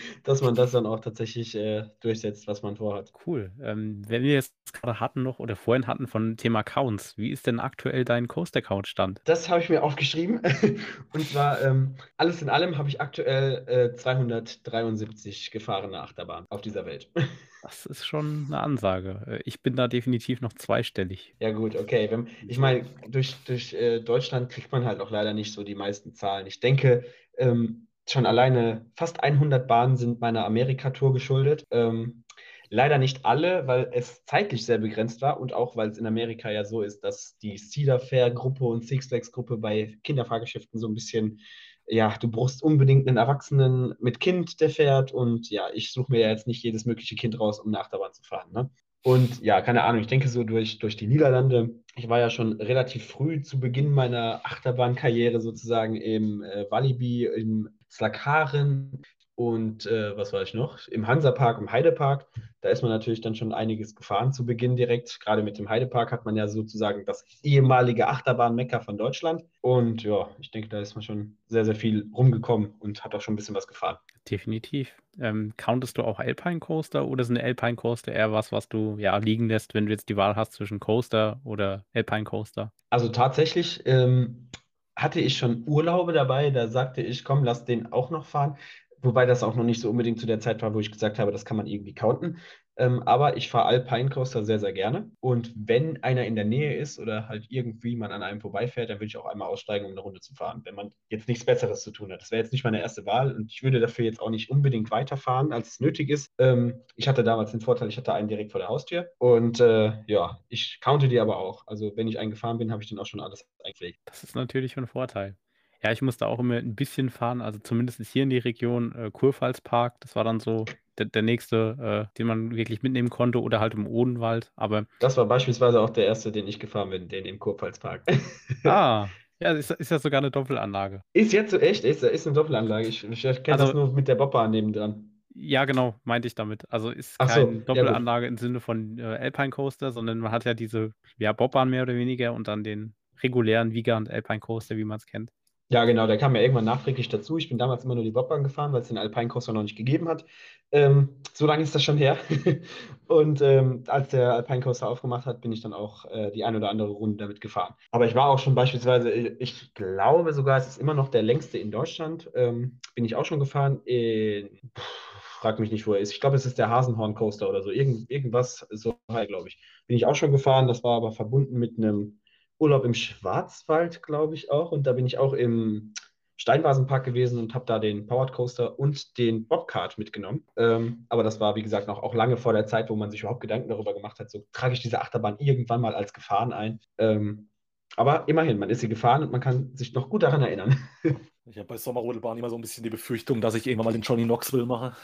[0.24, 3.12] dass man das dann auch tatsächlich äh, durchsetzt, was man vorhat.
[3.26, 3.52] Cool.
[3.62, 7.48] Ähm, wenn wir jetzt gerade hatten noch oder vorhin hatten von Thema Accounts, wie ist
[7.48, 9.22] denn aktuell dein Coast-Account-Stand?
[9.26, 10.42] Das habe ich mir aufgeschrieben.
[11.14, 16.86] Und zwar, ähm, alles in allem habe ich aktuell äh, 273 gefahrene Achterbahnen auf dieser
[16.86, 17.10] Welt.
[17.66, 19.24] Das ist schon eine Ansage.
[19.26, 21.34] Äh, ich bin da definitiv noch zweistellig.
[21.40, 22.08] Ja, gut, okay.
[22.48, 26.14] Ich meine, durch, durch äh, Deutschland kriegt man halt auch leider nicht so die meisten
[26.14, 26.48] Zahlen.
[26.48, 27.06] Ich denke,
[27.38, 31.66] ähm, schon alleine fast 100 Bahnen sind meiner Amerika-Tour geschuldet.
[31.72, 32.24] Ähm,
[32.70, 36.52] leider nicht alle, weil es zeitlich sehr begrenzt war und auch, weil es in Amerika
[36.52, 41.40] ja so ist, dass die Cedar Fair-Gruppe und Six Flags-Gruppe bei Kinderfahrgeschäften so ein bisschen
[41.88, 45.12] ja, du brauchst unbedingt einen Erwachsenen mit Kind, der fährt.
[45.12, 48.14] Und ja, ich suche mir ja jetzt nicht jedes mögliche Kind raus, um eine Achterbahn
[48.14, 48.52] zu fahren.
[48.52, 48.70] Ne?
[49.06, 51.76] Und ja, keine Ahnung, ich denke so durch, durch die Niederlande.
[51.96, 57.70] Ich war ja schon relativ früh zu Beginn meiner Achterbahnkarriere sozusagen im äh, Walibi, im
[57.88, 59.04] Slakaren
[59.36, 60.88] und äh, was war ich noch?
[60.88, 62.26] Im Hansapark, im Heidepark.
[62.62, 65.20] Da ist man natürlich dann schon einiges gefahren zu Beginn direkt.
[65.20, 69.44] Gerade mit dem Heidepark hat man ja sozusagen das ehemalige Achterbahn-Mecker von Deutschland.
[69.60, 73.22] Und ja, ich denke, da ist man schon sehr, sehr viel rumgekommen und hat auch
[73.22, 73.98] schon ein bisschen was gefahren.
[74.30, 74.94] Definitiv.
[75.20, 79.18] Ähm, countest du auch Alpine Coaster oder sind Alpine Coaster eher was, was du ja
[79.18, 82.72] liegen lässt, wenn du jetzt die Wahl hast zwischen Coaster oder Alpine Coaster?
[82.90, 84.50] Also tatsächlich ähm,
[84.96, 88.58] hatte ich schon Urlaube dabei, da sagte ich, komm, lass den auch noch fahren.
[89.06, 91.32] Wobei das auch noch nicht so unbedingt zu der Zeit war, wo ich gesagt habe,
[91.32, 92.40] das kann man irgendwie counten.
[92.78, 95.10] Ähm, aber ich fahre Alpine Coaster sehr, sehr gerne.
[95.20, 98.98] Und wenn einer in der Nähe ist oder halt irgendwie man an einem vorbeifährt, dann
[98.98, 101.84] würde ich auch einmal aussteigen, um eine Runde zu fahren, wenn man jetzt nichts Besseres
[101.84, 102.22] zu tun hat.
[102.22, 104.92] Das wäre jetzt nicht meine erste Wahl und ich würde dafür jetzt auch nicht unbedingt
[104.92, 106.34] weiterfahren, als es nötig ist.
[106.38, 109.94] Ähm, ich hatte damals den Vorteil, ich hatte einen direkt vor der Haustür und äh,
[110.08, 111.64] ja, ich counte die aber auch.
[111.68, 114.00] Also wenn ich einen gefahren bin, habe ich dann auch schon alles eingepflegt.
[114.06, 115.38] Das ist natürlich ein Vorteil.
[115.86, 119.12] Ja, ich musste auch immer ein bisschen fahren, also zumindest hier in die Region äh,
[119.12, 120.00] Kurpfalzpark.
[120.00, 120.66] Das war dann so
[120.98, 124.52] der, der nächste, äh, den man wirklich mitnehmen konnte oder halt im Odenwald.
[124.56, 128.02] Aber Das war beispielsweise auch der erste, den ich gefahren bin, den im Kurpfalzpark.
[128.64, 129.08] ah,
[129.40, 131.04] ja, ist, ist ja sogar eine Doppelanlage.
[131.14, 132.88] Ist jetzt so echt, ist, ist eine Doppelanlage.
[132.88, 135.12] Ich, ich kenne Also- das nur mit der Bobbahn nebendran.
[135.36, 136.64] Ja, genau, meinte ich damit.
[136.72, 137.64] Also ist Ach so, keine ja.
[137.66, 141.84] Doppelanlage im Sinne von äh, Alpine Coaster, sondern man hat ja diese ja, Bobbahn mehr
[141.84, 145.30] oder weniger und dann den regulären Wiegand Alpine Coaster, wie man es kennt.
[145.70, 147.38] Ja, genau, der kam ja irgendwann nachträglich dazu.
[147.38, 149.76] Ich bin damals immer nur die Bobbahn gefahren, weil es den Alpine Coaster noch nicht
[149.76, 150.24] gegeben hat.
[150.72, 152.18] Ähm, so lange ist das schon her.
[153.08, 156.56] Und ähm, als der Alpine Coaster aufgemacht hat, bin ich dann auch äh, die ein
[156.56, 157.74] oder andere Runde damit gefahren.
[157.92, 161.24] Aber ich war auch schon beispielsweise, äh, ich glaube sogar, es ist immer noch der
[161.24, 162.30] längste in Deutschland.
[162.36, 163.82] Ähm, bin ich auch schon gefahren.
[163.86, 166.12] In, frag mich nicht, wo er ist.
[166.12, 167.72] Ich glaube, es ist der Hasenhorn Coaster oder so.
[167.72, 169.58] Irgend, irgendwas so, glaube ich.
[169.88, 170.68] Bin ich auch schon gefahren.
[170.68, 172.20] Das war aber verbunden mit einem
[172.60, 174.72] Urlaub im Schwarzwald, glaube ich auch.
[174.72, 175.94] Und da bin ich auch im
[176.38, 180.46] Steinvasenpark gewesen und habe da den Powered Coaster und den Bobcart mitgenommen.
[180.58, 183.22] Ähm, aber das war, wie gesagt, noch auch lange vor der Zeit, wo man sich
[183.22, 186.80] überhaupt Gedanken darüber gemacht hat, so trage ich diese Achterbahn irgendwann mal als gefahren ein.
[186.98, 187.50] Ähm,
[187.98, 190.78] aber immerhin, man ist sie gefahren und man kann sich noch gut daran erinnern.
[191.48, 194.02] Ich habe bei Sommerrodelbahn immer so ein bisschen die Befürchtung, dass ich irgendwann mal den
[194.02, 194.96] Johnny Knoxville mache.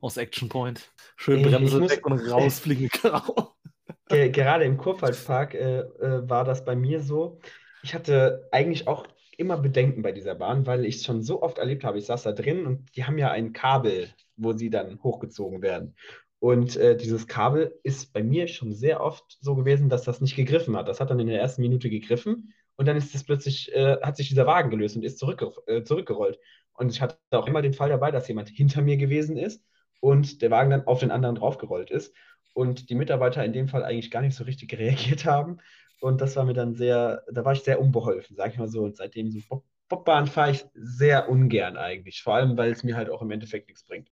[0.00, 0.90] Aus Action Point.
[1.14, 2.88] Schön Ich Bremse muss- weg und rausfliegen.
[2.88, 3.54] Grau.
[4.08, 7.40] Ge gerade im Kurpfalzpark äh, äh, war das bei mir so.
[7.82, 11.58] Ich hatte eigentlich auch immer Bedenken bei dieser Bahn, weil ich es schon so oft
[11.58, 11.98] erlebt habe.
[11.98, 15.96] Ich saß da drin und die haben ja ein Kabel, wo sie dann hochgezogen werden.
[16.38, 20.36] Und äh, dieses Kabel ist bei mir schon sehr oft so gewesen, dass das nicht
[20.36, 20.88] gegriffen hat.
[20.88, 24.16] Das hat dann in der ersten Minute gegriffen und dann ist es plötzlich, äh, hat
[24.16, 26.38] sich dieser Wagen gelöst und ist zurückge äh, zurückgerollt.
[26.74, 29.64] Und ich hatte auch immer den Fall dabei, dass jemand hinter mir gewesen ist
[30.00, 32.14] und der Wagen dann auf den anderen draufgerollt ist
[32.56, 35.58] und die Mitarbeiter in dem Fall eigentlich gar nicht so richtig reagiert haben.
[36.00, 38.82] Und das war mir dann sehr, da war ich sehr unbeholfen, sag ich mal so.
[38.84, 42.22] Und seitdem so Bob Bobbahn fahre ich sehr ungern eigentlich.
[42.22, 44.10] Vor allem, weil es mir halt auch im Endeffekt nichts bringt.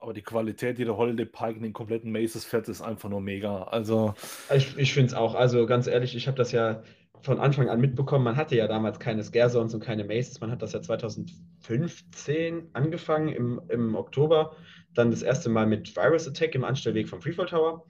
[0.00, 3.20] Aber die Qualität, die der Holiday Park in den kompletten Maces fährt, ist einfach nur
[3.20, 3.64] mega.
[3.64, 4.14] Also,
[4.54, 5.34] Ich, ich finde es auch.
[5.34, 6.82] Also ganz ehrlich, ich habe das ja
[7.22, 8.24] von Anfang an mitbekommen.
[8.24, 10.40] Man hatte ja damals keine Scare Zones und keine Maces.
[10.40, 14.56] Man hat das ja 2015 angefangen im, im Oktober.
[14.94, 17.84] Dann das erste Mal mit Virus Attack im Anstellweg vom Freefall Tower.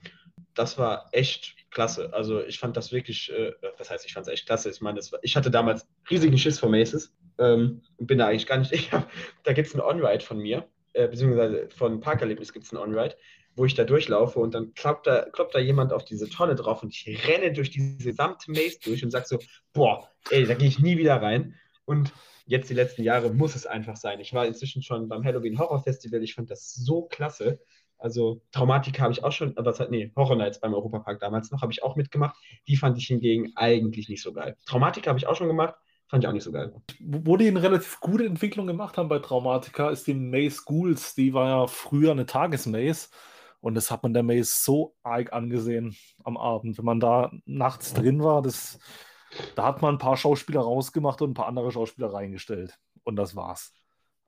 [0.53, 2.11] Das war echt klasse.
[2.13, 4.69] Also ich fand das wirklich, äh, was heißt, ich fand es echt klasse.
[4.69, 8.57] Ich meine, ich hatte damals riesigen Schiss vor Maces ähm, und bin da eigentlich gar
[8.57, 8.71] nicht.
[8.73, 9.09] Ich hab,
[9.43, 13.15] da gibt es ein On-Ride von mir, äh, beziehungsweise von Parkerlebnis gibt es ein On-Ride
[13.59, 16.81] wo ich da durchlaufe und dann kloppt da, kloppt da jemand auf diese Tonne drauf
[16.81, 19.37] und ich renne durch diese gesamte Maze durch und sag so,
[19.73, 21.55] boah, ey, da gehe ich nie wieder rein.
[21.83, 22.13] Und
[22.45, 24.21] jetzt die letzten Jahre muss es einfach sein.
[24.21, 27.59] Ich war inzwischen schon beim Halloween Horror Festival, ich fand das so klasse.
[27.97, 31.61] Also Traumatik habe ich auch schon, aber hat, nee, Horror Nights beim Europapark damals noch,
[31.61, 32.37] habe ich auch mitgemacht.
[32.69, 34.55] Die fand ich hingegen eigentlich nicht so geil.
[34.65, 35.75] Traumatik habe ich auch schon gemacht,
[36.07, 36.73] fand ich auch nicht so geil.
[37.01, 41.13] wo die eine relativ gute Entwicklung gemacht haben bei Traumatica, ist die Maze Ghouls.
[41.13, 43.09] Die war ja früher eine Tagesmaze.
[43.61, 46.77] Und das hat man der Maze so arg angesehen am Abend.
[46.77, 48.79] Wenn man da nachts drin war, das,
[49.55, 52.79] da hat man ein paar Schauspieler rausgemacht und ein paar andere Schauspieler reingestellt.
[53.03, 53.73] Und das war's.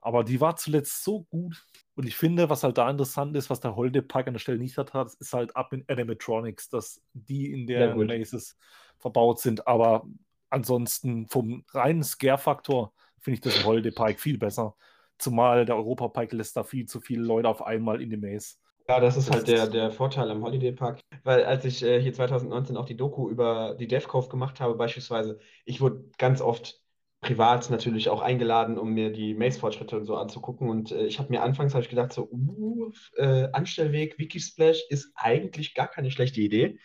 [0.02, 1.64] Aber die war zuletzt so gut.
[1.96, 4.58] Und ich finde, was halt da interessant ist, was der Holiday Park an der Stelle
[4.58, 8.08] nicht hat, ist halt ab in Animatronics, dass die in Ja, der gut.
[8.08, 8.58] Mazes
[8.98, 9.68] verbaut sind.
[9.68, 10.08] Aber
[10.50, 14.76] ansonsten vom reinen Scare-Faktor finde ich das im Holiday Park viel besser.
[15.20, 18.56] Zumal der Europa Park lässt da viel zu viele Leute auf einmal in die Maze.
[18.88, 21.00] Ja, das ist Das halt der, der Vorteil am Holiday Park.
[21.24, 25.40] Weil als ich äh, hier 2019 auch die Doku über die DevCove gemacht habe, beispielsweise,
[25.66, 26.80] ich wurde ganz oft
[27.22, 30.70] privat natürlich auch eingeladen, um mir die Maze-Fortschritte und so anzugucken.
[30.70, 35.12] Und äh, ich habe mir anfangs habe ich gedacht, so, uh, äh, Anstellweg, Wikisplash ist
[35.16, 36.80] eigentlich gar keine schlechte Idee.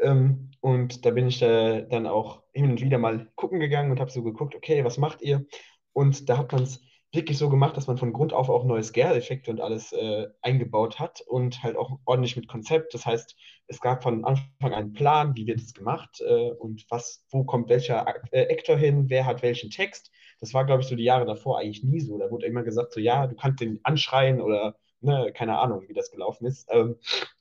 [0.00, 4.00] Ähm, und da bin ich äh, dann auch hin und wieder mal gucken gegangen und
[4.00, 5.46] habe so geguckt, okay, was macht ihr?
[5.92, 6.82] Und da hat man es
[7.12, 10.98] wirklich so gemacht, dass man von Grund auf auch neue Scare-Effekte und alles äh, eingebaut
[11.00, 12.94] hat und halt auch ordentlich mit Konzept.
[12.94, 13.36] Das heißt,
[13.66, 17.68] es gab von Anfang einen Plan, wie wird es gemacht äh, und was, wo kommt
[17.68, 20.10] welcher äh, Actor hin, wer hat welchen Text.
[20.38, 22.16] Das war, glaube ich, so die Jahre davor eigentlich nie so.
[22.18, 25.94] Da wurde immer gesagt, so ja, du kannst den anschreien oder ne, keine Ahnung, wie
[25.94, 26.68] das gelaufen ist.
[26.70, 26.96] Ähm,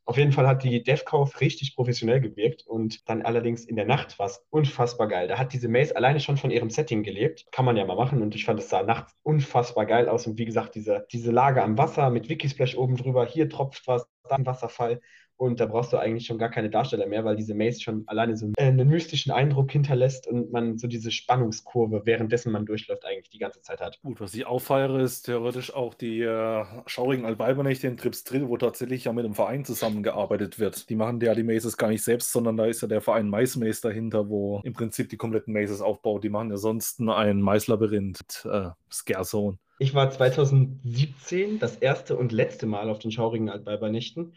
[0.06, 4.18] auf jeden Fall hat die DevCauf richtig professionell gewirkt und dann allerdings in der Nacht
[4.18, 5.28] war es unfassbar geil.
[5.28, 7.46] Da hat diese Maze alleine schon von ihrem Setting gelebt.
[7.52, 10.40] Kann man ja mal machen und ich fand es sah nachts unfassbar geil aus und
[10.40, 14.46] wie gesagt, diese, diese Lage am Wasser mit Wikisplash oben drüber, hier tropft was, dann
[14.46, 15.00] Wasserfall
[15.40, 18.36] und da brauchst du eigentlich schon gar keine Darsteller mehr, weil diese Maze schon alleine
[18.36, 23.30] so äh, einen mystischen Eindruck hinterlässt und man so diese Spannungskurve, währenddessen man durchläuft, eigentlich
[23.30, 24.00] die ganze Zeit hat.
[24.04, 28.58] Gut, was ich auffeiere, ist theoretisch auch die äh, schaurigen Albalbernächte in Trips Drill, wo
[28.58, 30.90] tatsächlich ja mit einem Verein zusammengearbeitet wird.
[30.90, 33.56] Die machen ja die Mazes gar nicht selbst, sondern da ist ja der Verein Mais
[33.56, 36.24] Maze dahinter, wo im Prinzip die kompletten Mazes aufbaut.
[36.24, 39.58] Die machen ja sonst ein Maislabyrinth mit äh, Scarezone.
[39.80, 44.34] Ich war 2017 das erste und letzte Mal auf den schaurigen Altweibernächten.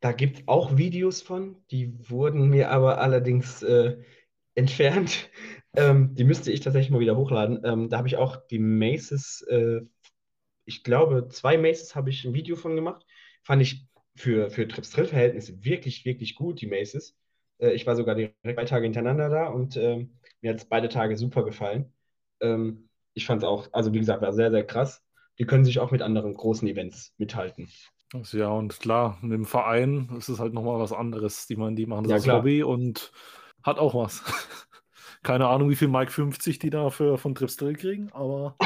[0.00, 3.96] Da gibt es auch Videos von, die wurden mir aber allerdings äh,
[4.54, 5.30] entfernt.
[5.76, 7.60] Ähm, die müsste ich tatsächlich mal wieder hochladen.
[7.62, 9.82] Ähm, da habe ich auch die Maces, äh,
[10.64, 13.04] ich glaube, zwei Maces habe ich ein Video von gemacht.
[13.44, 13.86] Fand ich
[14.16, 17.16] für, für Trips Drill-Verhältnisse wirklich, wirklich gut, die Maces.
[17.58, 20.88] Äh, ich war sogar direkt zwei Tage hintereinander da und ähm, mir hat es beide
[20.88, 21.92] Tage super gefallen.
[22.40, 25.02] Ähm, ich fand es auch, also wie gesagt, war sehr, sehr krass.
[25.38, 27.68] Die können sich auch mit anderen großen Events mithalten.
[28.14, 31.46] Also ja, und klar, mit dem Verein ist es halt nochmal was anderes.
[31.46, 32.36] Die, man, die machen das Ja, als klar.
[32.38, 33.12] Hobby und
[33.62, 34.22] hat auch was.
[35.22, 38.56] Keine Ahnung, wie viel Mike 50 die dafür von Trips Drill kriegen, aber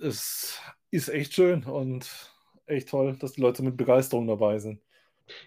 [0.00, 2.08] es ist echt schön und
[2.66, 4.80] echt toll, dass die Leute mit Begeisterung dabei sind.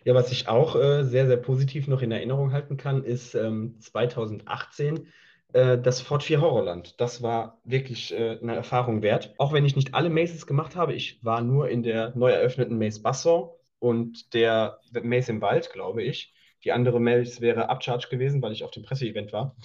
[0.04, 3.78] Ja, was ich auch äh, sehr, sehr positiv noch in Erinnerung halten kann, ist ähm,
[3.80, 5.10] 2018 äh,
[5.54, 7.00] das Fort 4 Horrorland.
[7.00, 9.34] Das war wirklich äh, eine Erfahrung wert.
[9.38, 12.78] Auch wenn ich nicht alle Mazes gemacht habe, ich war nur in der neu eröffneten
[12.78, 13.50] Maze Basson
[13.80, 16.34] und der Maze im Wald, glaube ich.
[16.64, 19.56] Die andere Maze wäre Upcharge gewesen, weil ich auf dem Presseevent war.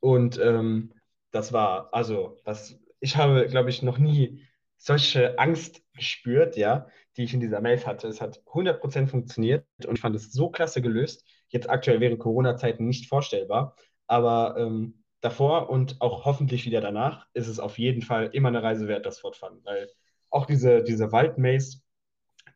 [0.00, 0.92] Und ähm,
[1.30, 7.24] das war, also, das, ich habe, glaube ich, noch nie solche Angst gespürt, ja, die
[7.24, 8.08] ich in dieser Maze hatte.
[8.08, 11.24] Es hat 100% funktioniert und ich fand es so klasse gelöst.
[11.48, 13.76] Jetzt aktuell während Corona-Zeiten nicht vorstellbar,
[14.06, 18.62] aber ähm, davor und auch hoffentlich wieder danach ist es auf jeden Fall immer eine
[18.62, 19.88] Reise wert, das Fortfahren, weil
[20.30, 21.80] auch diese, diese Waldmaze,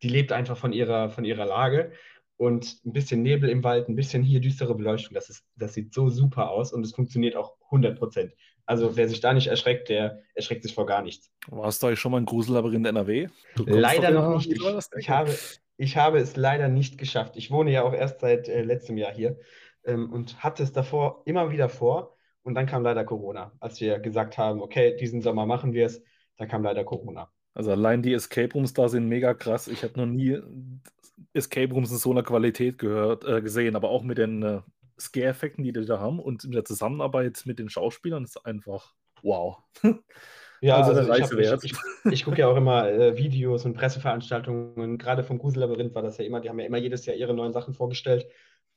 [0.03, 1.93] die lebt einfach von ihrer, von ihrer Lage
[2.37, 5.93] und ein bisschen Nebel im Wald, ein bisschen hier düstere Beleuchtung, das, ist, das sieht
[5.93, 8.33] so super aus und es funktioniert auch 100%.
[8.67, 11.31] Also wer sich da nicht erschreckt, der erschreckt sich vor gar nichts.
[11.49, 13.29] Warst du eigentlich schon mal ein Grusellabyrinth NRW?
[13.67, 14.51] Leider noch nicht.
[14.51, 14.63] Ich,
[14.97, 15.35] ich, habe,
[15.77, 17.37] ich habe es leider nicht geschafft.
[17.37, 19.39] Ich wohne ja auch erst seit äh, letztem Jahr hier
[19.85, 22.14] ähm, und hatte es davor immer wieder vor.
[22.45, 23.53] Und dann kam leider Corona.
[23.61, 26.03] Als wir gesagt haben, okay, diesen Sommer machen wir es,
[26.37, 27.31] dann kam leider Corona.
[27.55, 29.69] Also allein die Escape Rooms da sind mega krass.
[29.69, 30.39] Ich habe noch nie
[31.33, 34.61] Escape Rooms in so einer Qualität gehört, äh, gesehen, aber auch mit den äh,
[35.01, 39.59] Scare-Effekten, die die da haben und mit der Zusammenarbeit mit den Schauspielern ist einfach wow.
[40.61, 41.79] Ja, Also also, ich, ich, ich,
[42.11, 44.97] ich gucke ja auch immer äh, Videos und Presseveranstaltungen.
[44.99, 47.53] Gerade vom Grusellabyrinth war das ja immer, die haben ja immer jedes Jahr ihre neuen
[47.53, 48.27] Sachen vorgestellt,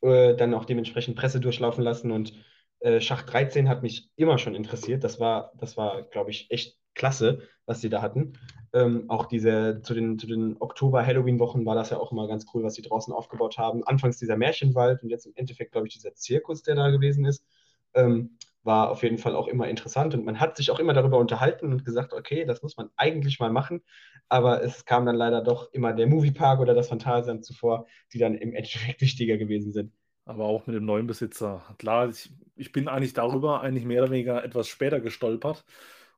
[0.02, 2.12] äh, dann auch dementsprechend Presse durchlaufen lassen.
[2.12, 2.34] Und
[2.80, 5.04] äh, Schacht 13 hat mich immer schon interessiert.
[5.04, 8.34] Das war, das war, glaube ich, echt klasse, was sie da hatten.
[8.74, 12.64] Ähm, auch diese, zu den, zu den Oktober-Halloween-Wochen war das ja auch immer ganz cool,
[12.64, 13.84] was sie draußen aufgebaut haben.
[13.86, 17.46] Anfangs dieser Märchenwald und jetzt im Endeffekt, glaube ich, dieser Zirkus, der da gewesen ist.
[17.94, 21.18] Ähm, war auf jeden Fall auch immer interessant und man hat sich auch immer darüber
[21.18, 23.82] unterhalten und gesagt, okay, das muss man eigentlich mal machen,
[24.30, 28.36] aber es kam dann leider doch immer der Moviepark oder das Phantasialand zuvor, die dann
[28.36, 29.94] im Endeffekt wichtiger gewesen sind.
[30.28, 31.64] Aber auch mit dem neuen Besitzer.
[31.78, 35.64] Klar, ich, ich bin eigentlich darüber eigentlich mehr oder weniger etwas später gestolpert.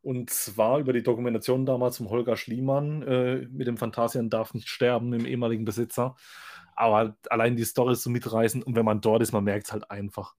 [0.01, 4.67] Und zwar über die Dokumentation damals vom Holger Schliemann äh, mit dem Phantasian darf nicht
[4.67, 6.15] sterben, dem ehemaligen Besitzer.
[6.75, 9.73] Aber allein die Story ist so mitreißend und wenn man dort ist, man merkt es
[9.73, 10.35] halt einfach.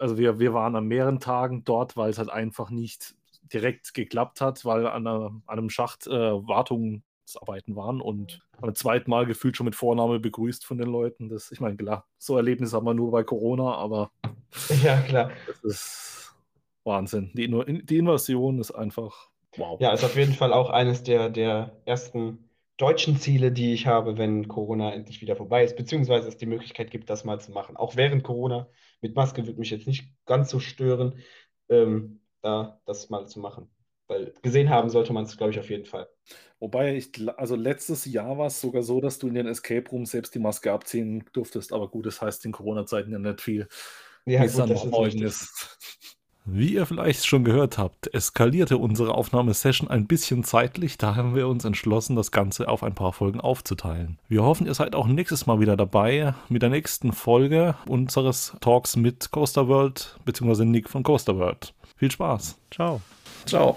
[0.00, 3.14] Also wir, wir waren an mehreren Tagen dort, weil es halt einfach nicht
[3.52, 6.10] direkt geklappt hat, weil an, einer, an einem Schacht äh,
[7.34, 11.28] Wartungsarbeiten waren und beim zweiten Mal gefühlt schon mit Vorname begrüßt von den Leuten.
[11.28, 14.10] Das, ich meine, klar, so Erlebnisse haben wir nur bei Corona, aber
[14.82, 15.30] Ja, klar.
[15.46, 16.34] das ist
[16.84, 17.30] Wahnsinn.
[17.34, 17.48] Die,
[17.84, 19.80] die Invasion ist einfach wow.
[19.80, 24.16] Ja, ist auf jeden Fall auch eines der, der ersten deutschen Ziele, die ich habe,
[24.16, 27.76] wenn Corona endlich wieder vorbei ist, beziehungsweise es die Möglichkeit gibt, das mal zu machen.
[27.76, 28.68] Auch während Corona
[29.02, 31.18] mit Maske wird mich jetzt nicht ganz so stören,
[31.68, 33.68] ähm, da das mal zu machen.
[34.10, 36.08] Weil gesehen haben sollte man es, glaube ich, auf jeden Fall.
[36.58, 40.10] Wobei ich, also letztes Jahr war es sogar so, dass du in den Escape Rooms
[40.10, 41.72] selbst die Maske abziehen durftest.
[41.72, 43.68] Aber gut, das heißt in Corona-Zeiten ja nicht viel,
[44.26, 45.78] Ja, wie es gut, dann das ist ist.
[46.46, 51.46] Wie ihr vielleicht schon gehört habt, eskalierte unsere Aufnahmesession ein bisschen zeitlich, da haben wir
[51.46, 54.18] uns entschlossen, das Ganze auf ein paar Folgen aufzuteilen.
[54.26, 58.96] Wir hoffen, ihr seid auch nächstes Mal wieder dabei mit der nächsten Folge unseres Talks
[58.96, 60.64] mit Coaster World bzw.
[60.64, 61.74] Nick von Coaster World.
[61.96, 62.58] Viel Spaß.
[62.70, 63.02] Ciao.
[63.46, 63.76] Ciao.